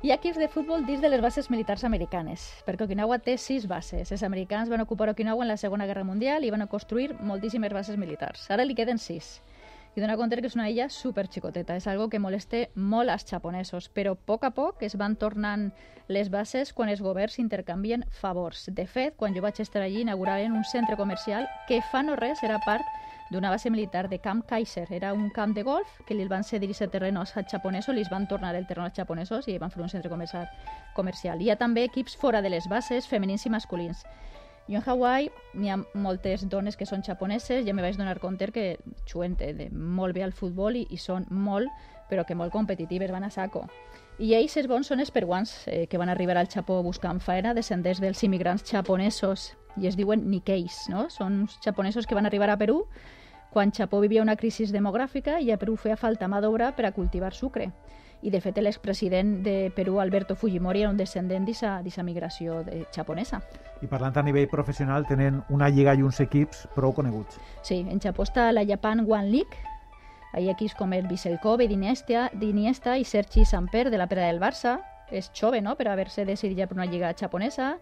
Hi 0.05 0.13
ha 0.13 0.19
equips 0.19 0.37
de 0.37 0.49
futbol 0.53 0.85
dins 0.85 1.01
de 1.01 1.09
les 1.09 1.23
bases 1.25 1.49
militars 1.49 1.87
americanes, 1.89 2.45
perquè 2.67 2.85
Okinawa 2.85 3.17
té 3.25 3.39
sis 3.41 3.65
bases. 3.71 4.13
Els 4.13 4.25
americans 4.29 4.69
van 4.69 4.85
ocupar 4.85 5.09
Okinawa 5.15 5.47
en 5.47 5.49
la 5.49 5.57
Segona 5.57 5.87
Guerra 5.89 6.05
Mundial 6.05 6.45
i 6.45 6.53
van 6.53 6.67
construir 6.69 7.15
moltíssimes 7.17 7.73
bases 7.73 7.97
militars. 7.97 8.45
Ara 8.53 8.69
li 8.69 8.77
queden 8.77 9.01
sis. 9.01 9.39
I 9.97 10.05
dona 10.05 10.19
compte 10.21 10.37
que 10.37 10.47
és 10.53 10.55
una 10.55 10.69
illa 10.69 10.91
super 10.93 11.31
xicoteta. 11.33 11.81
És 11.81 11.89
algo 11.89 12.11
que 12.13 12.21
moleste 12.21 12.67
molt 12.77 13.09
als 13.09 13.25
japonesos, 13.25 13.89
però 13.89 14.13
a 14.13 14.21
poc 14.21 14.45
a 14.45 14.53
poc 14.53 14.85
es 14.85 15.01
van 15.01 15.17
tornant 15.17 15.71
les 16.13 16.29
bases 16.29 16.75
quan 16.77 16.93
els 16.93 17.01
governs 17.01 17.41
intercanvien 17.41 18.05
favors. 18.21 18.69
De 18.69 18.85
fet, 18.85 19.17
quan 19.17 19.33
jo 19.33 19.41
vaig 19.41 19.65
estar 19.65 19.81
allí, 19.81 20.05
inauguraven 20.05 20.53
un 20.53 20.69
centre 20.69 21.01
comercial 21.01 21.49
que 21.67 21.81
fa 21.81 22.05
no 22.05 22.21
res 22.21 22.45
era 22.45 22.61
part 22.69 22.85
d'una 23.31 23.51
base 23.51 23.71
militar 23.71 24.09
de 24.09 24.19
Camp 24.19 24.45
Kaiser. 24.47 24.87
Era 24.93 25.13
un 25.13 25.31
camp 25.31 25.55
de 25.55 25.63
golf 25.63 26.01
que 26.07 26.15
li 26.15 26.27
van 26.29 26.45
cedir 26.45 26.71
aquest 26.71 26.93
terreno 26.93 27.21
als 27.21 27.35
japonesos, 27.51 27.95
li 27.95 28.05
van 28.11 28.29
tornar 28.29 28.55
el 28.57 28.67
terreno 28.67 28.87
als 28.87 28.97
japonesos 28.97 29.49
i 29.49 29.59
van 29.59 29.71
fer 29.71 29.83
un 29.83 29.89
centre 29.89 30.11
comercial. 30.11 30.49
comercial. 30.95 31.41
Hi 31.43 31.51
ha 31.51 31.57
també 31.57 31.85
equips 31.85 32.17
fora 32.17 32.43
de 32.43 32.51
les 32.51 32.69
bases, 32.69 33.07
femenins 33.07 33.47
i 33.47 33.51
masculins. 33.51 34.05
Jo 34.69 34.77
en 34.77 34.83
Hawaii 34.85 35.31
n'hi 35.55 35.71
ha 35.71 35.79
moltes 35.95 36.49
dones 36.49 36.77
que 36.77 36.85
són 36.85 37.03
japoneses, 37.03 37.65
ja 37.65 37.73
me 37.73 37.83
vaig 37.83 37.97
donar 37.97 38.19
compte 38.21 38.51
que 38.53 38.79
juguen 39.11 39.37
molt 39.73 40.15
bé 40.15 40.23
al 40.23 40.33
futbol 40.33 40.77
i, 40.77 40.87
i 40.91 40.99
són 40.99 41.25
molt, 41.31 41.71
però 42.11 42.25
que 42.27 42.35
molt 42.35 42.53
competitives, 42.53 43.11
van 43.11 43.25
a 43.25 43.31
saco. 43.31 43.65
I 44.19 44.35
ells 44.35 44.57
els 44.59 44.67
bons 44.69 44.89
són 44.91 45.01
els 45.01 45.13
peruans, 45.15 45.53
eh, 45.67 45.87
que 45.87 45.99
van 45.99 46.09
arribar 46.09 46.37
al 46.37 46.49
Japó 46.51 46.83
buscant 46.83 47.21
faena, 47.21 47.55
descendents 47.55 48.01
dels 48.01 48.23
immigrants 48.25 48.65
japonesos, 48.67 49.55
i 49.81 49.87
es 49.87 49.97
diuen 49.97 50.27
Nikkeis, 50.31 50.87
no? 50.93 51.09
Són 51.11 51.45
uns 51.45 51.59
japonesos 51.65 52.07
que 52.07 52.15
van 52.15 52.27
arribar 52.27 52.51
a 52.51 52.59
Perú 52.59 52.85
quan 53.51 53.73
Japó 53.73 54.01
vivia 54.01 54.23
una 54.23 54.37
crisi 54.37 54.67
demogràfica 54.67 55.39
i 55.41 55.51
a 55.51 55.57
Perú 55.57 55.77
feia 55.77 55.97
falta 55.97 56.29
mà 56.29 56.43
d'obra 56.45 56.75
per 56.77 56.85
a 56.87 56.93
cultivar 56.93 57.33
sucre. 57.33 57.71
I, 58.21 58.33
de 58.35 58.41
fet, 58.43 58.59
l'expresident 58.59 59.45
de 59.45 59.71
Perú, 59.75 60.01
Alberto 60.03 60.35
Fujimori, 60.35 60.83
era 60.83 60.91
un 60.91 60.97
descendent 60.99 61.47
d'aquesta 61.47 62.03
migració 62.03 62.65
de 62.67 62.85
japonesa. 62.95 63.39
I 63.81 63.87
parlant 63.87 64.19
a 64.19 64.25
nivell 64.27 64.49
professional, 64.51 65.07
tenen 65.07 65.45
una 65.55 65.69
lliga 65.71 65.95
i 65.95 66.03
uns 66.03 66.19
equips 66.21 66.67
prou 66.75 66.93
coneguts. 66.93 67.39
Sí, 67.63 67.87
en 67.89 68.01
Japó 68.03 68.27
està 68.27 68.51
la 68.53 68.67
Japan 68.67 69.07
One 69.07 69.31
League, 69.31 69.63
hi 70.37 70.49
ha 70.49 70.53
equips 70.53 70.75
com 70.77 70.93
el 70.93 71.07
Biselkove 71.09 71.69
d'Iniesta 71.71 72.99
i 72.99 73.05
Sergi 73.05 73.47
Samper 73.47 73.89
de 73.89 73.99
la 73.99 74.09
Pera 74.11 74.27
del 74.27 74.43
Barça. 74.43 74.81
És 75.11 75.31
jove, 75.33 75.63
no?, 75.65 75.73
per 75.79 75.87
haver-se 75.89 76.27
decidit 76.29 76.59
ja 76.59 76.67
per 76.69 76.77
una 76.77 76.85
lliga 76.85 77.15
japonesa. 77.17 77.79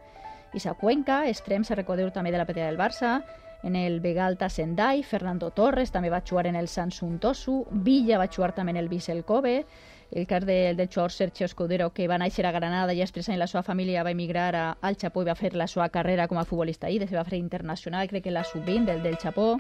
I 0.57 0.61
sa 0.61 0.73
Cuenca, 0.73 1.27
extrem, 1.29 1.67
se 1.69 1.77
recordeu 1.77 2.09
també 2.11 2.33
de 2.33 2.41
la 2.41 2.47
Pera 2.49 2.65
del 2.65 2.79
Barça 2.81 3.19
en 3.63 3.75
el 3.77 4.01
Vegalta 4.01 4.49
Sendai, 4.49 5.03
Fernando 5.03 5.51
Torres 5.51 5.91
també 5.93 6.09
va 6.09 6.23
jugar 6.25 6.47
en 6.47 6.57
el 6.57 6.69
Samsung 6.69 7.19
Tosu, 7.21 7.65
Villa 7.71 8.17
va 8.17 8.29
jugar 8.33 8.55
també 8.55 8.73
en 8.73 8.79
el 8.81 8.89
Vissel 8.89 9.25
Kobe, 9.25 9.65
el 10.13 10.27
cas 10.27 10.47
de, 10.47 10.75
del 10.75 10.89
jugador 10.89 11.13
Sergio 11.13 11.47
Escudero, 11.47 11.91
que 11.93 12.07
va 12.07 12.19
néixer 12.23 12.47
a 12.47 12.53
Granada 12.55 12.95
i 12.95 13.03
després 13.03 13.29
en 13.29 13.41
la 13.41 13.49
seva 13.51 13.65
família 13.67 14.05
va 14.07 14.15
emigrar 14.15 14.55
a, 14.55 14.67
al 14.81 14.97
Japó 14.97 15.25
i 15.25 15.29
va 15.29 15.35
fer 15.35 15.53
la 15.55 15.67
seva 15.67 15.89
carrera 15.89 16.29
com 16.29 16.39
a 16.39 16.45
futbolista 16.45 16.87
de 16.87 17.09
va 17.11 17.25
fer 17.25 17.39
internacional, 17.39 18.09
crec 18.09 18.25
que 18.25 18.31
la 18.31 18.45
sub-20 18.45 18.87
del, 18.87 19.03
del 19.03 19.17
Japó. 19.17 19.59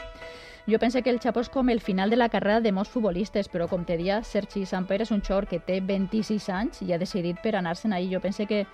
Jo 0.66 0.78
penso 0.78 1.02
que 1.02 1.10
el 1.10 1.20
Japó 1.20 1.40
és 1.40 1.48
com 1.50 1.68
el 1.68 1.80
final 1.80 2.10
de 2.10 2.16
la 2.16 2.28
carrera 2.28 2.60
de 2.60 2.72
molts 2.72 2.90
futbolistes, 2.90 3.48
però 3.48 3.68
com 3.68 3.84
te 3.84 3.96
dia, 3.96 4.22
Sergi 4.22 4.64
Samper 4.66 5.02
és 5.02 5.10
un 5.10 5.22
jugador 5.22 5.46
que 5.46 5.60
té 5.60 5.80
26 5.80 6.48
anys 6.48 6.82
i 6.82 6.92
ha 6.92 6.98
decidit 6.98 7.42
per 7.42 7.56
anar-se'n 7.56 7.92
ahí. 7.92 8.08
Jo 8.12 8.20
penso 8.20 8.46
que 8.46 8.64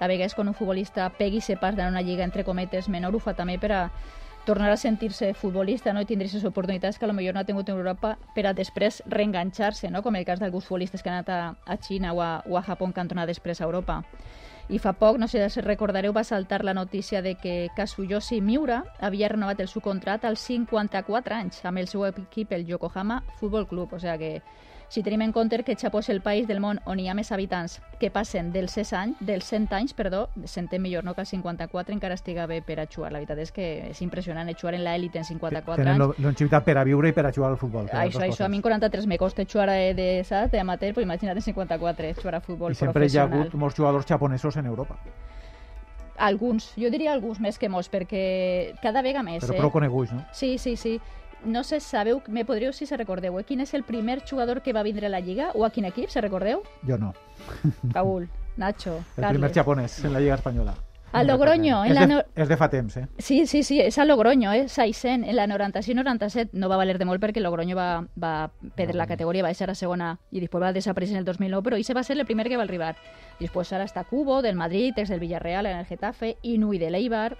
a 0.00 0.08
vegades 0.08 0.34
quan 0.34 0.48
un 0.48 0.56
futbolista 0.56 1.10
pegui 1.18 1.40
se 1.40 1.56
pas 1.56 1.76
d'anar 1.76 1.92
una 1.92 2.02
lliga 2.02 2.24
entre 2.24 2.44
cometes 2.44 2.88
menor 2.88 3.14
ho 3.14 3.20
fa 3.20 3.36
també 3.36 3.58
per 3.60 3.72
a 3.72 3.84
tornar 4.44 4.70
a 4.70 4.76
sentir-se 4.76 5.34
futbolista 5.34 5.92
no? 5.92 6.00
i 6.00 6.08
tindre 6.08 6.26
aquestes 6.26 6.48
oportunitats 6.48 6.98
que 6.98 7.06
potser 7.06 7.34
no 7.34 7.40
ha 7.40 7.44
tingut 7.44 7.68
en 7.68 7.76
Europa 7.76 8.16
per 8.34 8.46
a 8.46 8.54
després 8.54 9.02
reenganxar-se, 9.06 9.90
no? 9.90 10.02
com 10.02 10.16
el 10.16 10.24
cas 10.24 10.40
d'alguns 10.40 10.64
futbolistes 10.64 11.02
que 11.02 11.10
han 11.10 11.20
anat 11.20 11.28
a, 11.28 11.54
a 11.66 11.76
Xina 11.76 12.14
o 12.14 12.22
a, 12.22 12.42
o 12.48 12.56
a 12.56 12.62
Japó 12.62 12.90
que 12.90 13.00
han 13.00 13.08
tornat 13.08 13.28
després 13.28 13.60
a 13.60 13.68
Europa. 13.68 14.02
I 14.70 14.78
fa 14.78 14.92
poc, 14.94 15.18
no 15.18 15.26
sé 15.26 15.42
si 15.50 15.60
recordareu, 15.60 16.12
va 16.14 16.22
saltar 16.22 16.62
la 16.64 16.74
notícia 16.74 17.22
de 17.22 17.34
que 17.34 17.68
Kazuyoshi 17.76 18.40
Miura 18.40 18.84
havia 19.00 19.28
renovat 19.28 19.60
el 19.60 19.68
seu 19.68 19.82
contracte 19.82 20.28
als 20.28 20.44
54 20.46 21.34
anys 21.34 21.64
amb 21.66 21.82
el 21.82 21.88
seu 21.90 22.04
equip, 22.06 22.52
el 22.52 22.66
Yokohama 22.66 23.24
Football 23.40 23.66
Club. 23.66 23.94
O 23.94 23.98
sigui 23.98 24.18
que 24.18 24.42
si 24.90 25.04
tenim 25.04 25.22
en 25.22 25.30
compte 25.30 25.62
que 25.62 25.76
Japó 25.78 26.00
és 26.02 26.08
el 26.10 26.18
país 26.20 26.48
del 26.48 26.58
món 26.58 26.80
on 26.90 26.98
hi 26.98 27.06
ha 27.06 27.14
més 27.14 27.30
habitants 27.30 27.76
que 28.00 28.10
passen 28.10 28.48
dels 28.50 28.74
100 28.74 28.96
anys, 28.98 29.20
dels 29.22 29.46
100 29.46 29.68
anys, 29.78 29.92
perdó, 29.94 30.24
100 30.42 30.80
millor, 30.82 31.04
no 31.06 31.14
que 31.14 31.22
els 31.22 31.30
54 31.30 31.94
encara 31.94 32.16
estiga 32.18 32.48
bé 32.50 32.58
per 32.66 32.80
a 32.82 32.88
jugar. 32.90 33.12
La 33.14 33.20
veritat 33.22 33.38
és 33.38 33.54
que 33.54 33.68
és 33.92 34.00
impressionant 34.02 34.50
jugar 34.50 34.74
en 34.74 34.82
l'elit 34.82 35.14
en 35.14 35.24
54 35.24 35.78
Tenen 35.78 35.94
anys. 35.94 36.16
Tenen 36.16 36.26
longevitat 36.26 36.66
per 36.66 36.76
a 36.76 36.84
viure 36.84 37.12
i 37.12 37.14
per 37.14 37.24
a 37.28 37.30
jugar 37.30 37.52
al 37.52 37.60
futbol. 37.60 37.86
Això, 37.86 38.24
això, 38.26 38.44
a 38.44 38.50
mi 38.50 38.58
en 38.58 38.66
43 38.66 39.06
me 39.06 39.18
costa 39.22 39.46
jugar 39.46 39.70
de, 39.70 39.94
de, 39.94 40.08
saps, 40.26 40.50
d'amateur, 40.50 40.90
però 40.96 41.06
imagina't 41.06 41.38
en 41.38 41.46
54 41.46 42.10
jugar 42.18 42.40
a 42.40 42.42
futbol 42.42 42.74
I 42.74 42.80
sempre 42.82 43.06
hi 43.06 43.16
ha 43.16 43.28
hagut 43.30 43.54
molts 43.54 43.78
jugadors 43.78 44.10
japonesos 44.10 44.58
en 44.58 44.66
Europa. 44.66 44.98
Alguns, 46.18 46.74
jo 46.76 46.90
diria 46.90 47.14
alguns 47.14 47.38
més 47.40 47.56
que 47.56 47.70
molts, 47.70 47.88
perquè 47.88 48.74
cada 48.82 49.06
vegada 49.06 49.22
més. 49.22 49.40
Però 49.46 49.54
eh? 49.54 49.62
prou 49.62 49.70
coneguts, 49.72 50.18
no? 50.18 50.26
Sí, 50.34 50.56
sí, 50.58 50.74
sí 50.76 50.98
no 51.44 51.64
sé, 51.64 51.80
sabeu, 51.80 52.22
me 52.28 52.44
podríeu 52.44 52.72
si 52.72 52.86
se 52.86 52.96
recordeu, 52.96 53.38
eh? 53.38 53.44
quin 53.44 53.60
és 53.60 53.72
el 53.74 53.84
primer 53.84 54.20
jugador 54.28 54.62
que 54.62 54.72
va 54.72 54.82
vindre 54.82 55.06
a 55.06 55.10
la 55.12 55.20
Lliga 55.20 55.50
o 55.54 55.64
a 55.64 55.70
quin 55.70 55.88
equip, 55.88 56.10
se 56.10 56.20
recordeu? 56.20 56.62
Jo 56.86 56.98
no. 56.98 57.14
Paul, 57.92 58.28
Nacho, 58.56 58.96
El 59.16 59.22
Carles. 59.22 59.38
primer 59.38 59.52
japonès 59.54 60.04
en 60.04 60.12
la 60.12 60.20
Lliga 60.20 60.34
Espanyola. 60.34 60.74
A 61.12 61.24
Logroño, 61.24 61.84
en 61.84 61.90
és, 61.90 61.94
la 61.96 62.02
de, 62.06 62.06
no... 62.06 62.18
és 62.38 62.48
de 62.48 62.56
fa 62.56 62.68
temps, 62.70 62.96
eh? 62.96 63.06
Sí, 63.18 63.44
sí, 63.50 63.64
sí, 63.66 63.80
és 63.82 63.96
a 63.98 64.04
Logroño, 64.04 64.52
eh? 64.54 64.68
Saisen, 64.68 65.24
en 65.24 65.34
la 65.34 65.48
96-97 65.50 66.50
no 66.52 66.68
va 66.70 66.78
valer 66.78 67.00
de 67.00 67.08
molt 67.08 67.18
perquè 67.22 67.42
Logroño 67.42 67.74
va, 67.74 68.04
va 68.14 68.52
perdre 68.76 68.94
la 68.94 69.08
categoria, 69.10 69.42
va 69.42 69.50
ser 69.54 69.72
a 69.72 69.74
segona 69.74 70.12
i 70.30 70.38
després 70.38 70.62
va 70.62 70.70
desaparèixer 70.76 71.16
en 71.16 71.24
el 71.24 71.26
2009, 71.26 71.64
però 71.66 71.80
ese 71.80 71.96
va 71.98 72.04
ser 72.06 72.14
el 72.16 72.26
primer 72.28 72.46
que 72.46 72.60
va 72.60 72.62
arribar. 72.62 72.94
Després 73.40 73.72
ara 73.72 73.88
està 73.90 74.04
Cubo, 74.06 74.38
del 74.42 74.54
Madrid, 74.54 74.94
ex 75.02 75.10
del 75.10 75.18
Villarreal, 75.18 75.66
en 75.66 75.82
el 75.82 75.88
Getafe, 75.90 76.36
Inui 76.42 76.78
de 76.78 76.92
l'Eibar, 76.94 77.34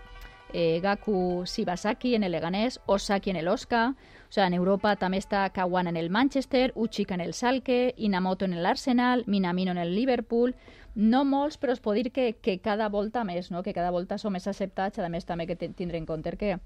eh, 0.52 0.80
Gaku 0.80 1.44
Shibasaki 1.46 2.14
en 2.14 2.24
el 2.24 2.32
Leganés, 2.32 2.80
Osaki 2.86 3.30
en 3.30 3.36
el 3.36 3.48
Osaka, 3.48 3.94
o 4.28 4.32
sea, 4.32 4.46
en 4.46 4.54
Europa 4.54 4.94
també 4.96 5.18
està 5.18 5.48
Kawana 5.50 5.90
en 5.90 5.96
el 5.96 6.10
Manchester, 6.10 6.72
Uchika 6.76 7.14
en 7.14 7.20
el 7.20 7.34
Salke, 7.34 7.94
Inamoto 7.96 8.44
en 8.44 8.52
el 8.52 8.66
Arsenal, 8.66 9.24
Minamino 9.26 9.72
en 9.72 9.78
el 9.78 9.94
Liverpool, 9.94 10.54
no 10.94 11.24
molts, 11.24 11.58
però 11.58 11.72
es 11.72 11.80
pot 11.80 11.98
dir 11.98 12.12
que, 12.12 12.36
que 12.38 12.60
cada 12.60 12.88
volta 12.88 13.24
més, 13.24 13.50
no? 13.50 13.62
que 13.62 13.74
cada 13.74 13.90
volta 13.90 14.18
som 14.18 14.32
més 14.32 14.46
acceptats, 14.46 14.98
a 14.98 15.08
més 15.08 15.26
també 15.26 15.46
que 15.46 15.56
tindre 15.56 15.98
en 15.98 16.06
compte 16.06 16.36
que 16.36 16.58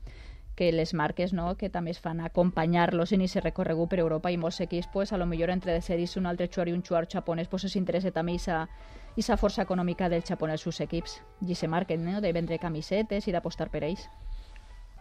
que 0.54 0.70
les 0.72 0.94
marques 0.94 1.32
no, 1.32 1.56
que 1.56 1.68
també 1.70 1.90
es 1.90 2.00
fan 2.00 2.20
acompanyar-los 2.20 3.12
en 3.12 3.24
aquest 3.24 3.44
recorregut 3.44 3.90
per 3.90 3.98
Europa 3.98 4.30
i 4.30 4.38
molts 4.38 4.60
equips, 4.62 4.88
pues, 4.92 5.12
a 5.12 5.18
lo 5.18 5.26
millor 5.26 5.50
entre 5.50 5.72
de 5.72 5.82
ser 5.82 5.98
un 6.16 6.26
altre 6.26 6.46
jugador 6.46 6.68
i 6.68 6.72
un 6.72 6.82
jugador 6.82 7.08
japonès 7.10 7.48
pues, 7.48 7.66
s'interessa 7.66 8.12
també 8.12 8.38
i 9.16 9.22
sa 9.22 9.36
força 9.36 9.62
econòmica 9.62 10.08
del 10.08 10.24
Japó 10.26 10.46
en 10.46 10.54
els 10.56 10.62
seus 10.62 10.80
equips. 10.80 11.20
I 11.46 11.54
se 11.54 11.68
marquen 11.68 12.04
no? 12.04 12.20
de 12.20 12.32
vendre 12.32 12.58
camisetes 12.58 13.28
i 13.28 13.34
d'apostar 13.34 13.70
per 13.70 13.84
ells. 13.84 14.08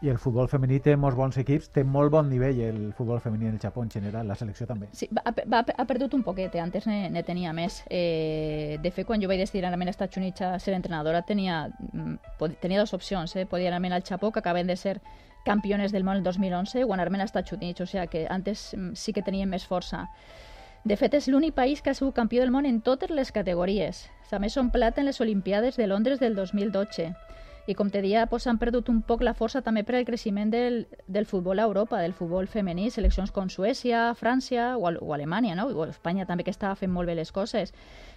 I 0.03 0.09
el 0.11 0.17
futbol 0.19 0.49
femení 0.51 0.81
té 0.83 0.97
molts 0.99 1.15
bons 1.15 1.37
equips, 1.39 1.69
té 1.71 1.85
molt 1.87 2.11
bon 2.11 2.27
nivell 2.27 2.57
el 2.65 2.79
futbol 2.97 3.21
femení 3.23 3.47
en 3.47 3.53
el 3.55 3.61
Japó 3.61 3.85
en 3.85 3.91
general, 3.91 4.27
la 4.27 4.35
selecció 4.35 4.67
també. 4.67 4.89
Sí, 4.91 5.07
va, 5.15 5.23
va, 5.47 5.61
ha 5.63 5.85
perdut 5.87 6.17
un 6.17 6.25
poquet, 6.27 6.57
eh? 6.57 6.59
antes 6.59 6.89
ne, 6.89 7.07
ne 7.09 7.23
tenia 7.23 7.53
més. 7.55 7.79
Eh, 7.87 8.79
de 8.83 8.91
fet, 8.91 9.07
quan 9.07 9.23
jo 9.23 9.29
vaig 9.31 9.39
decidir 9.39 9.63
anar 9.63 9.79
als 9.79 9.93
Estats 9.93 10.19
Units 10.19 10.43
a 10.43 10.57
ser 10.59 10.75
entrenadora, 10.75 11.21
tenia, 11.23 11.69
mm, 11.93 12.17
tenia 12.59 12.81
dues 12.81 12.93
opcions. 12.93 13.37
Eh? 13.37 13.45
Podia 13.45 13.71
anar 13.71 13.93
al 13.93 14.03
Japó, 14.03 14.33
que 14.33 14.43
acaben 14.43 14.67
de 14.67 14.75
ser 14.75 14.99
campiones 15.45 15.93
del 15.93 16.03
món 16.03 16.17
el 16.17 16.23
2011, 16.23 16.83
o 16.83 16.93
anar-me 16.93 17.21
als 17.21 17.31
Estats 17.31 17.53
Units, 17.53 17.79
o 17.79 17.87
sigui 17.87 18.07
que 18.07 18.27
antes 18.27 18.73
mm, 18.75 18.95
sí 18.95 19.13
que 19.13 19.23
tenien 19.23 19.49
més 19.49 19.63
força. 19.63 20.09
De 20.83 20.97
fet, 20.99 21.13
és 21.15 21.29
l'únic 21.31 21.53
país 21.55 21.79
que 21.81 21.93
ha 21.93 21.95
sigut 21.95 22.15
campió 22.15 22.41
del 22.43 22.51
món 22.51 22.65
en 22.67 22.81
totes 22.83 23.11
les 23.15 23.31
categories. 23.31 24.01
També 24.27 24.49
són 24.51 24.71
plata 24.71 24.99
en 24.99 25.07
les 25.07 25.21
Olimpiades 25.23 25.77
de 25.79 25.87
Londres 25.87 26.19
del 26.19 26.35
2012 26.35 27.13
i 27.65 27.75
com 27.79 27.89
te 27.89 28.01
dia 28.03 28.25
pues, 28.27 28.45
han 28.47 28.57
perdut 28.59 28.89
un 28.91 28.99
poc 29.07 29.21
la 29.23 29.31
força 29.33 29.61
també 29.63 29.85
per 29.87 29.95
al 29.95 30.03
creixement 30.03 30.49
del, 30.51 30.81
del 31.07 31.25
futbol 31.25 31.59
a 31.59 31.67
Europa, 31.69 32.01
del 32.01 32.11
futbol 32.11 32.49
femení, 32.51 32.89
seleccions 32.91 33.31
com 33.31 33.47
Suècia, 33.47 34.09
França 34.19 34.73
o, 34.75 34.89
o 34.91 35.13
Alemanya, 35.15 35.55
no? 35.55 35.69
o 35.71 35.85
Espanya 35.87 36.25
també 36.27 36.43
que 36.43 36.51
estava 36.51 36.75
fent 36.75 36.91
molt 36.91 37.07
bé 37.07 37.15
les 37.15 37.31
coses. 37.31 37.71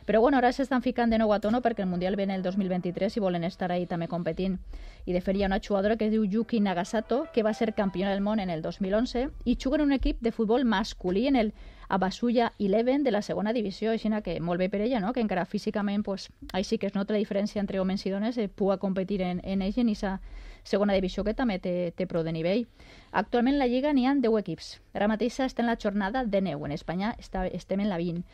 Però 0.07 0.21
bueno, 0.21 0.39
ara 0.39 0.51
s'estan 0.51 0.83
ficant 0.83 1.15
de 1.15 1.23
nou 1.23 1.31
a 1.31 1.39
tono 1.39 1.63
perquè 1.63 1.87
el 1.87 1.91
Mundial 1.91 2.19
ve 2.19 2.27
en 2.27 2.35
el 2.35 2.43
2023 2.43 3.17
i 3.17 3.23
volen 3.23 3.47
estar 3.47 3.71
ahí 3.71 3.87
també 3.87 4.11
competint. 4.11 4.59
I 5.07 5.15
de 5.15 5.23
fet 5.23 5.39
hi 5.39 5.47
ha 5.47 5.53
una 5.53 5.63
jugadora 5.63 5.97
que 5.97 6.11
es 6.11 6.15
diu 6.15 6.27
Yuki 6.27 6.59
Nagasato, 6.59 7.29
que 7.33 7.47
va 7.47 7.55
ser 7.55 7.75
campiona 7.75 8.11
del 8.11 8.27
món 8.27 8.43
en 8.43 8.51
el 8.51 8.63
2011 8.63 9.29
i 9.45 9.57
juga 9.63 9.79
en 9.79 9.87
un 9.87 9.93
equip 9.93 10.19
de 10.21 10.33
futbol 10.33 10.65
masculí 10.65 11.29
en 11.29 11.37
el 11.37 11.55
a 11.89 11.99
Basulla 11.99 12.53
Eleven 12.59 13.05
de 13.05 13.11
la 13.11 13.23
segona 13.23 13.53
divisió, 13.53 13.93
així 13.93 14.11
que 14.25 14.41
molt 14.41 14.59
bé 14.59 14.69
per 14.69 14.81
ella, 14.81 15.01
no? 15.01 15.13
que 15.13 15.21
encara 15.21 15.45
físicament 15.45 16.03
pues, 16.03 16.31
així 16.53 16.79
que 16.79 16.87
es 16.87 16.95
nota 16.95 17.13
la 17.13 17.19
diferència 17.19 17.61
entre 17.61 17.81
homes 17.81 18.05
i 18.07 18.11
dones, 18.11 18.39
eh, 18.39 18.49
pugui 18.49 18.79
competir 18.79 19.23
en, 19.23 19.41
en 19.45 19.63
ell 19.63 19.75
en 19.77 19.89
aquesta 19.89 20.21
segona 20.65 20.95
divisió 20.95 21.23
que 21.25 21.35
també 21.35 21.59
té, 21.63 21.93
té 21.97 22.07
prou 22.07 22.25
de 22.27 22.33
nivell. 22.33 22.67
Actualment 23.13 23.59
la 23.59 23.69
Lliga 23.71 23.93
n'hi 23.93 24.07
ha 24.07 24.15
10 24.15 24.39
equips. 24.41 24.81
Ara 24.95 25.09
mateix 25.09 25.39
està 25.41 25.63
en 25.63 25.71
la 25.71 25.79
jornada 25.79 26.25
de 26.25 26.41
9. 26.41 26.67
En 26.67 26.73
Espanya 26.73 27.15
està, 27.21 27.47
estem 27.47 27.81
en 27.81 27.89
la 27.89 27.99
20. 27.99 28.25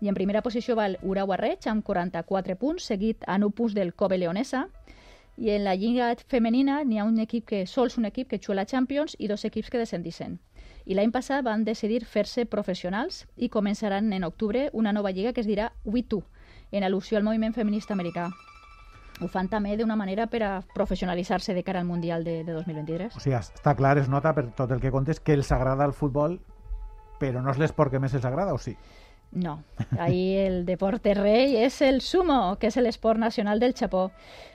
I 0.00 0.08
en 0.08 0.14
primera 0.14 0.42
posició 0.42 0.76
va 0.76 0.86
el 0.86 0.98
Urawa 1.02 1.36
Reig 1.36 1.66
amb 1.68 1.84
44 1.84 2.56
punts, 2.56 2.86
seguit 2.86 3.26
a 3.26 3.38
9 3.38 3.56
punts 3.56 3.74
del 3.74 3.92
Kobe 3.94 4.18
Leonesa. 4.18 4.68
I 5.36 5.50
en 5.56 5.64
la 5.64 5.74
Lliga 5.74 6.14
femenina 6.28 6.84
n'hi 6.84 7.00
ha 7.00 7.08
un 7.08 7.18
equip 7.18 7.46
que, 7.48 7.66
sols 7.66 7.98
un 7.98 8.06
equip 8.06 8.28
que 8.28 8.38
juga 8.38 8.62
la 8.62 8.66
Champions 8.66 9.16
i 9.18 9.26
dos 9.26 9.44
equips 9.44 9.70
que 9.70 9.82
descendixen 9.82 10.38
i 10.90 10.94
l'any 10.98 11.12
passat 11.14 11.44
van 11.46 11.62
decidir 11.62 12.00
fer-se 12.02 12.48
professionals 12.50 13.22
i 13.38 13.48
començaran 13.48 14.08
en 14.12 14.24
octubre 14.26 14.64
una 14.74 14.90
nova 14.92 15.12
lliga 15.14 15.32
que 15.32 15.44
es 15.44 15.46
dirà 15.46 15.68
We 15.84 16.02
Too, 16.02 16.24
en 16.74 16.82
al·lusió 16.82 17.18
al 17.18 17.22
moviment 17.22 17.54
feminista 17.54 17.94
americà. 17.94 18.26
Ho 19.20 19.28
fan 19.30 19.46
també 19.52 19.76
d'una 19.78 19.94
manera 20.00 20.26
per 20.32 20.40
a 20.42 20.50
professionalitzar-se 20.74 21.54
de 21.54 21.62
cara 21.62 21.78
al 21.78 21.86
Mundial 21.86 22.24
de, 22.24 22.40
de 22.42 22.56
2023. 22.56 23.14
O 23.14 23.22
sigui, 23.22 23.36
està 23.38 23.76
clar, 23.78 23.98
es 24.02 24.10
nota 24.10 24.32
per 24.34 24.48
tot 24.58 24.72
el 24.74 24.82
que 24.82 24.90
contes 24.90 25.20
que 25.20 25.36
els 25.38 25.52
agrada 25.54 25.86
el 25.86 25.94
futbol, 25.94 26.40
però 27.22 27.44
no 27.44 27.54
és 27.54 27.62
l'esport 27.62 27.94
que 27.94 28.02
més 28.02 28.16
els 28.16 28.26
agrada, 28.26 28.56
o 28.56 28.58
sí? 28.58 28.74
No, 29.32 29.62
ahí 29.96 30.34
el 30.34 30.64
deporte 30.66 31.14
rei 31.14 31.54
és 31.62 31.76
el 31.86 32.00
sumo, 32.02 32.56
que 32.58 32.66
és 32.66 32.76
l'esport 32.82 33.20
nacional 33.22 33.60
del 33.62 33.76
Japó. 33.78 34.08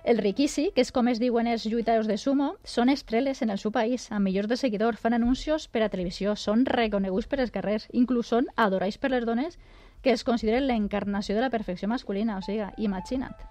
El 0.03 0.19
rikishi, 0.19 0.71
que 0.75 0.83
és 0.83 0.91
com 0.91 1.07
es 1.07 1.21
diuen 1.23 1.47
els 1.47 1.63
lluitadors 1.71 2.09
de 2.11 2.17
sumo, 2.19 2.57
són 2.67 2.91
estreles 2.91 3.41
en 3.41 3.55
el 3.55 3.61
seu 3.61 3.71
país, 3.71 4.09
amb 4.11 4.27
milions 4.27 4.51
de 4.51 4.59
seguidors, 4.59 4.99
fan 4.99 5.15
anuncios 5.15 5.69
per 5.71 5.85
a 5.85 5.89
televisió, 5.93 6.35
són 6.35 6.67
reconeguts 6.67 7.31
per 7.31 7.39
els 7.39 7.55
carrers, 7.55 7.87
inclús 7.93 8.33
són 8.35 8.51
adorats 8.57 8.99
per 8.99 9.13
les 9.15 9.23
dones 9.23 9.57
que 10.03 10.11
es 10.11 10.27
consideren 10.27 10.67
l'encarnació 10.67 11.39
de 11.39 11.47
la 11.47 11.49
perfecció 11.49 11.87
masculina, 11.87 12.37
o 12.37 12.43
sigui, 12.43 12.67
imagina't. 12.77 13.47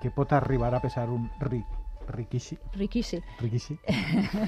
Què 0.00 0.10
pot 0.10 0.32
arribar 0.32 0.72
a 0.74 0.80
pesar 0.80 1.10
un 1.12 1.28
ric 1.44 1.81
Rikishi. 2.08 2.58
Rikishi. 2.74 3.22
Rikishi. 3.40 3.78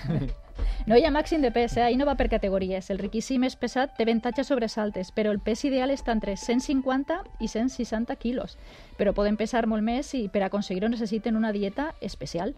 no 0.89 0.97
hi 0.97 1.05
ha 1.05 1.13
màxim 1.15 1.43
de 1.43 1.51
pes, 1.55 1.77
eh? 1.77 1.85
ahir 1.85 1.99
no 1.99 2.07
va 2.07 2.17
per 2.19 2.29
categories. 2.33 2.91
El 2.91 2.99
Rikishi 2.99 3.39
més 3.39 3.57
pesat 3.57 3.97
té 3.97 4.07
avantatges 4.07 4.51
sobre 4.51 4.69
saltes, 4.69 5.13
però 5.15 5.33
el 5.35 5.41
pes 5.41 5.65
ideal 5.65 5.95
està 5.95 6.13
entre 6.13 6.37
150 6.37 7.21
i 7.41 7.49
160 7.49 8.17
quilos. 8.17 8.59
Però 8.99 9.15
poden 9.15 9.37
pesar 9.41 9.67
molt 9.67 9.85
més 9.87 10.15
i 10.15 10.29
per 10.29 10.45
aconseguir-ho 10.45 10.89
necessiten 10.89 11.37
una 11.37 11.53
dieta 11.53 11.93
especial. 12.01 12.55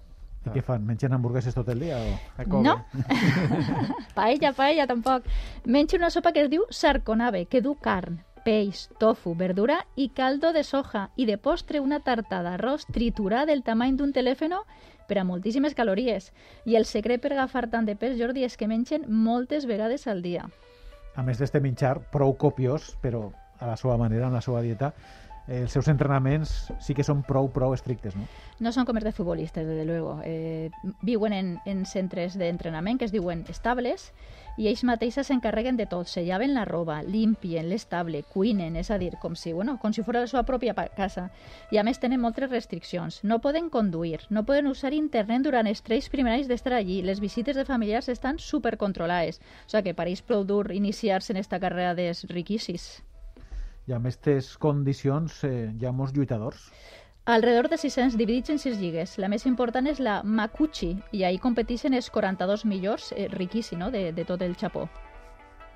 I 0.46 0.52
què 0.54 0.62
fan? 0.62 0.84
Mengen 0.86 1.12
hamburgueses 1.12 1.56
tot 1.56 1.68
el 1.72 1.80
dia? 1.82 1.98
O... 1.98 2.62
No. 2.62 2.76
paella, 4.18 4.52
paella, 4.54 4.86
tampoc. 4.86 5.26
Mengen 5.64 6.04
una 6.04 6.12
sopa 6.14 6.32
que 6.32 6.44
es 6.46 6.50
diu 6.52 6.68
sarconave, 6.70 7.46
que 7.50 7.60
du 7.64 7.74
carn, 7.82 8.20
peix, 8.46 8.86
tofu, 9.00 9.34
verdura 9.34 9.80
i 9.98 10.10
caldo 10.14 10.52
de 10.54 10.62
soja 10.62 11.08
i 11.16 11.26
de 11.26 11.34
postre 11.36 11.80
una 11.82 11.98
tarta 12.06 12.44
d'arròs 12.46 12.86
triturada 12.94 13.50
del 13.50 13.64
tamany 13.66 13.96
d'un 13.98 14.14
telèfon 14.14 14.54
per 15.08 15.18
a 15.18 15.24
moltíssimes 15.26 15.74
calories. 15.74 16.30
I 16.64 16.78
el 16.78 16.86
secret 16.86 17.22
per 17.22 17.32
agafar 17.34 17.66
tant 17.72 17.86
de 17.88 17.96
pes, 17.98 18.14
Jordi, 18.20 18.46
és 18.46 18.56
que 18.56 18.70
mengen 18.70 19.06
moltes 19.10 19.66
vegades 19.66 20.06
al 20.06 20.22
dia. 20.22 20.46
A 21.16 21.24
més 21.26 21.40
d'este 21.42 21.60
menjar 21.64 21.98
prou 22.12 22.36
copiós, 22.38 22.94
però 23.02 23.30
a 23.58 23.72
la 23.72 23.76
seva 23.80 23.96
manera, 23.98 24.28
en 24.28 24.36
la 24.36 24.44
seva 24.44 24.62
dieta, 24.62 24.92
els 25.46 25.72
seus 25.72 25.86
entrenaments 25.88 26.72
sí 26.82 26.94
que 26.94 27.04
són 27.06 27.22
prou, 27.26 27.48
prou 27.54 27.74
estrictes, 27.74 28.16
no? 28.18 28.26
No 28.60 28.72
són 28.74 28.86
com 28.86 28.98
els 28.98 29.06
de 29.06 29.14
futbolistes, 29.14 29.66
desde 29.66 29.84
luego. 29.86 30.18
Eh, 30.24 30.70
viuen 31.06 31.32
en, 31.32 31.52
en 31.66 31.84
centres 31.86 32.34
d'entrenament 32.38 32.98
que 32.98 33.06
es 33.06 33.14
diuen 33.14 33.44
estables 33.48 34.10
i 34.56 34.68
ells 34.70 34.82
mateixes 34.88 35.28
s'encarreguen 35.28 35.76
de 35.76 35.86
tot, 35.90 36.08
se 36.08 36.24
llaven 36.24 36.54
la 36.54 36.64
roba, 36.64 37.02
limpien 37.04 37.68
l'estable, 37.68 38.22
cuinen, 38.32 38.76
és 38.80 38.90
a 38.90 38.98
dir, 38.98 39.12
com 39.20 39.34
si, 39.36 39.52
bueno, 39.52 39.76
com 39.82 39.92
si 39.92 40.04
fos 40.06 40.16
la 40.16 40.26
seva 40.26 40.44
pròpia 40.48 40.74
casa. 40.96 41.28
I 41.70 41.78
a 41.78 41.84
més 41.84 42.00
tenen 42.00 42.22
moltes 42.22 42.50
restriccions. 42.50 43.20
No 43.22 43.40
poden 43.44 43.68
conduir, 43.70 44.22
no 44.30 44.46
poden 44.48 44.70
usar 44.72 44.94
internet 44.96 45.44
durant 45.44 45.68
els 45.68 45.82
tres 45.84 46.08
primers 46.08 46.38
anys 46.40 46.48
d'estar 46.48 46.72
allí. 46.78 47.02
Les 47.02 47.20
visites 47.20 47.56
de 47.56 47.66
familiars 47.68 48.08
estan 48.08 48.38
supercontrolades. 48.38 49.42
O 49.66 49.70
sigui 49.76 49.92
que 49.92 50.08
ells 50.08 50.22
prou 50.22 50.44
dur 50.44 50.72
iniciar-se 50.72 51.34
en 51.34 51.42
esta 51.42 51.60
carrera 51.60 51.94
dels 51.94 52.24
riquissis. 52.32 53.02
I 53.86 53.92
amb 53.94 54.08
aquestes 54.08 54.56
condicions 54.58 55.42
eh, 55.46 55.70
hi 55.70 55.86
ha 55.86 55.92
molts 55.94 56.16
lluitadors? 56.16 56.70
Alrededor 57.26 57.68
de 57.68 57.76
600 57.76 58.16
dividits 58.16 58.50
en 58.50 58.60
6 58.60 58.78
lligues. 58.78 59.16
La 59.18 59.26
més 59.26 59.48
important 59.50 59.88
és 59.90 59.98
la 59.98 60.20
Makuchi, 60.22 60.92
i 61.10 61.24
ahí 61.26 61.40
competeixen 61.42 61.96
els 61.98 62.06
42 62.14 62.62
millors, 62.70 63.10
eh, 63.16 63.26
riquissi, 63.32 63.74
no?, 63.74 63.90
de, 63.90 64.12
de 64.14 64.24
tot 64.24 64.46
el 64.46 64.54
Japó. 64.54 64.84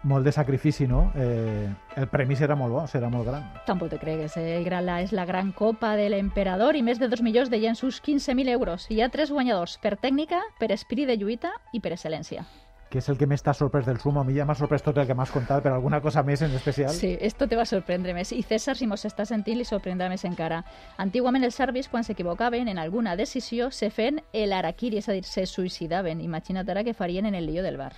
Molt 0.07 0.25
de 0.25 0.33
sacrifici, 0.33 0.87
no? 0.87 1.11
Eh, 1.19 1.67
el 1.99 2.07
premi 2.09 2.39
serà 2.39 2.55
molt 2.55 2.73
bo, 2.73 2.87
serà 2.87 3.11
molt 3.11 3.27
gran. 3.27 3.51
Tampoc 3.67 3.91
te 3.91 3.99
cregues, 3.99 4.39
eh? 4.39 4.57
El 4.61 4.65
gran, 4.65 4.87
la, 4.87 5.01
és 5.03 5.11
la 5.11 5.27
gran 5.27 5.51
copa 5.51 5.97
de 5.99 6.07
l'emperador 6.15 6.79
i 6.79 6.87
més 6.87 7.03
de 7.03 7.11
2 7.11 7.27
milions 7.27 7.51
de 7.51 7.59
llenços 7.59 7.99
15.000 7.99 8.55
euros. 8.55 8.87
Hi 8.89 9.03
ha 9.03 9.11
tres 9.11 9.35
guanyadors, 9.35 9.77
per 9.83 9.99
tècnica, 9.99 10.41
per 10.63 10.71
esprit 10.71 11.11
de 11.11 11.19
lluita 11.19 11.57
i 11.75 11.83
per 11.83 11.99
excel·lència 11.99 12.47
que 12.91 12.99
és 12.99 13.09
el 13.09 13.17
que 13.17 13.29
més 13.31 13.45
t'ha 13.47 13.55
sorprès 13.55 13.87
del 13.87 14.01
sumo. 14.03 14.21
A 14.21 14.27
mi 14.27 14.35
ja 14.35 14.45
m'ha 14.45 14.57
sorprès 14.59 14.83
tot 14.83 14.99
el 14.99 15.07
que 15.07 15.15
m'has 15.15 15.31
contat, 15.31 15.63
però 15.63 15.77
alguna 15.79 16.01
cosa 16.03 16.25
més 16.27 16.43
en 16.43 16.51
especial? 16.59 16.91
Sí, 16.91 17.15
esto 17.21 17.47
te 17.49 17.57
va 17.57 17.65
sorprendre 17.65 18.13
més. 18.17 18.33
I 18.35 18.43
César, 18.43 18.75
si 18.77 18.89
mos 18.91 19.07
està 19.07 19.25
sentint, 19.25 19.57
li 19.57 19.65
sorprendrà 19.65 20.11
més 20.11 20.27
encara. 20.27 20.65
Antigament 20.99 21.47
els 21.47 21.55
servis, 21.55 21.89
quan 21.89 22.05
s'equivocaven 22.05 22.69
en 22.69 22.83
alguna 22.83 23.15
decisió, 23.17 23.71
se 23.71 23.93
feien 23.95 24.21
el 24.33 24.53
araquiri, 24.53 24.99
és 24.99 25.09
a 25.09 25.15
dir, 25.15 25.25
se 25.25 25.47
suïcidaven. 25.47 26.21
Imagina't 26.21 26.69
ara 26.69 26.85
que 26.85 26.95
farien 26.95 27.31
en 27.31 27.39
el 27.39 27.47
lío 27.47 27.63
del 27.63 27.79
bar. 27.79 27.95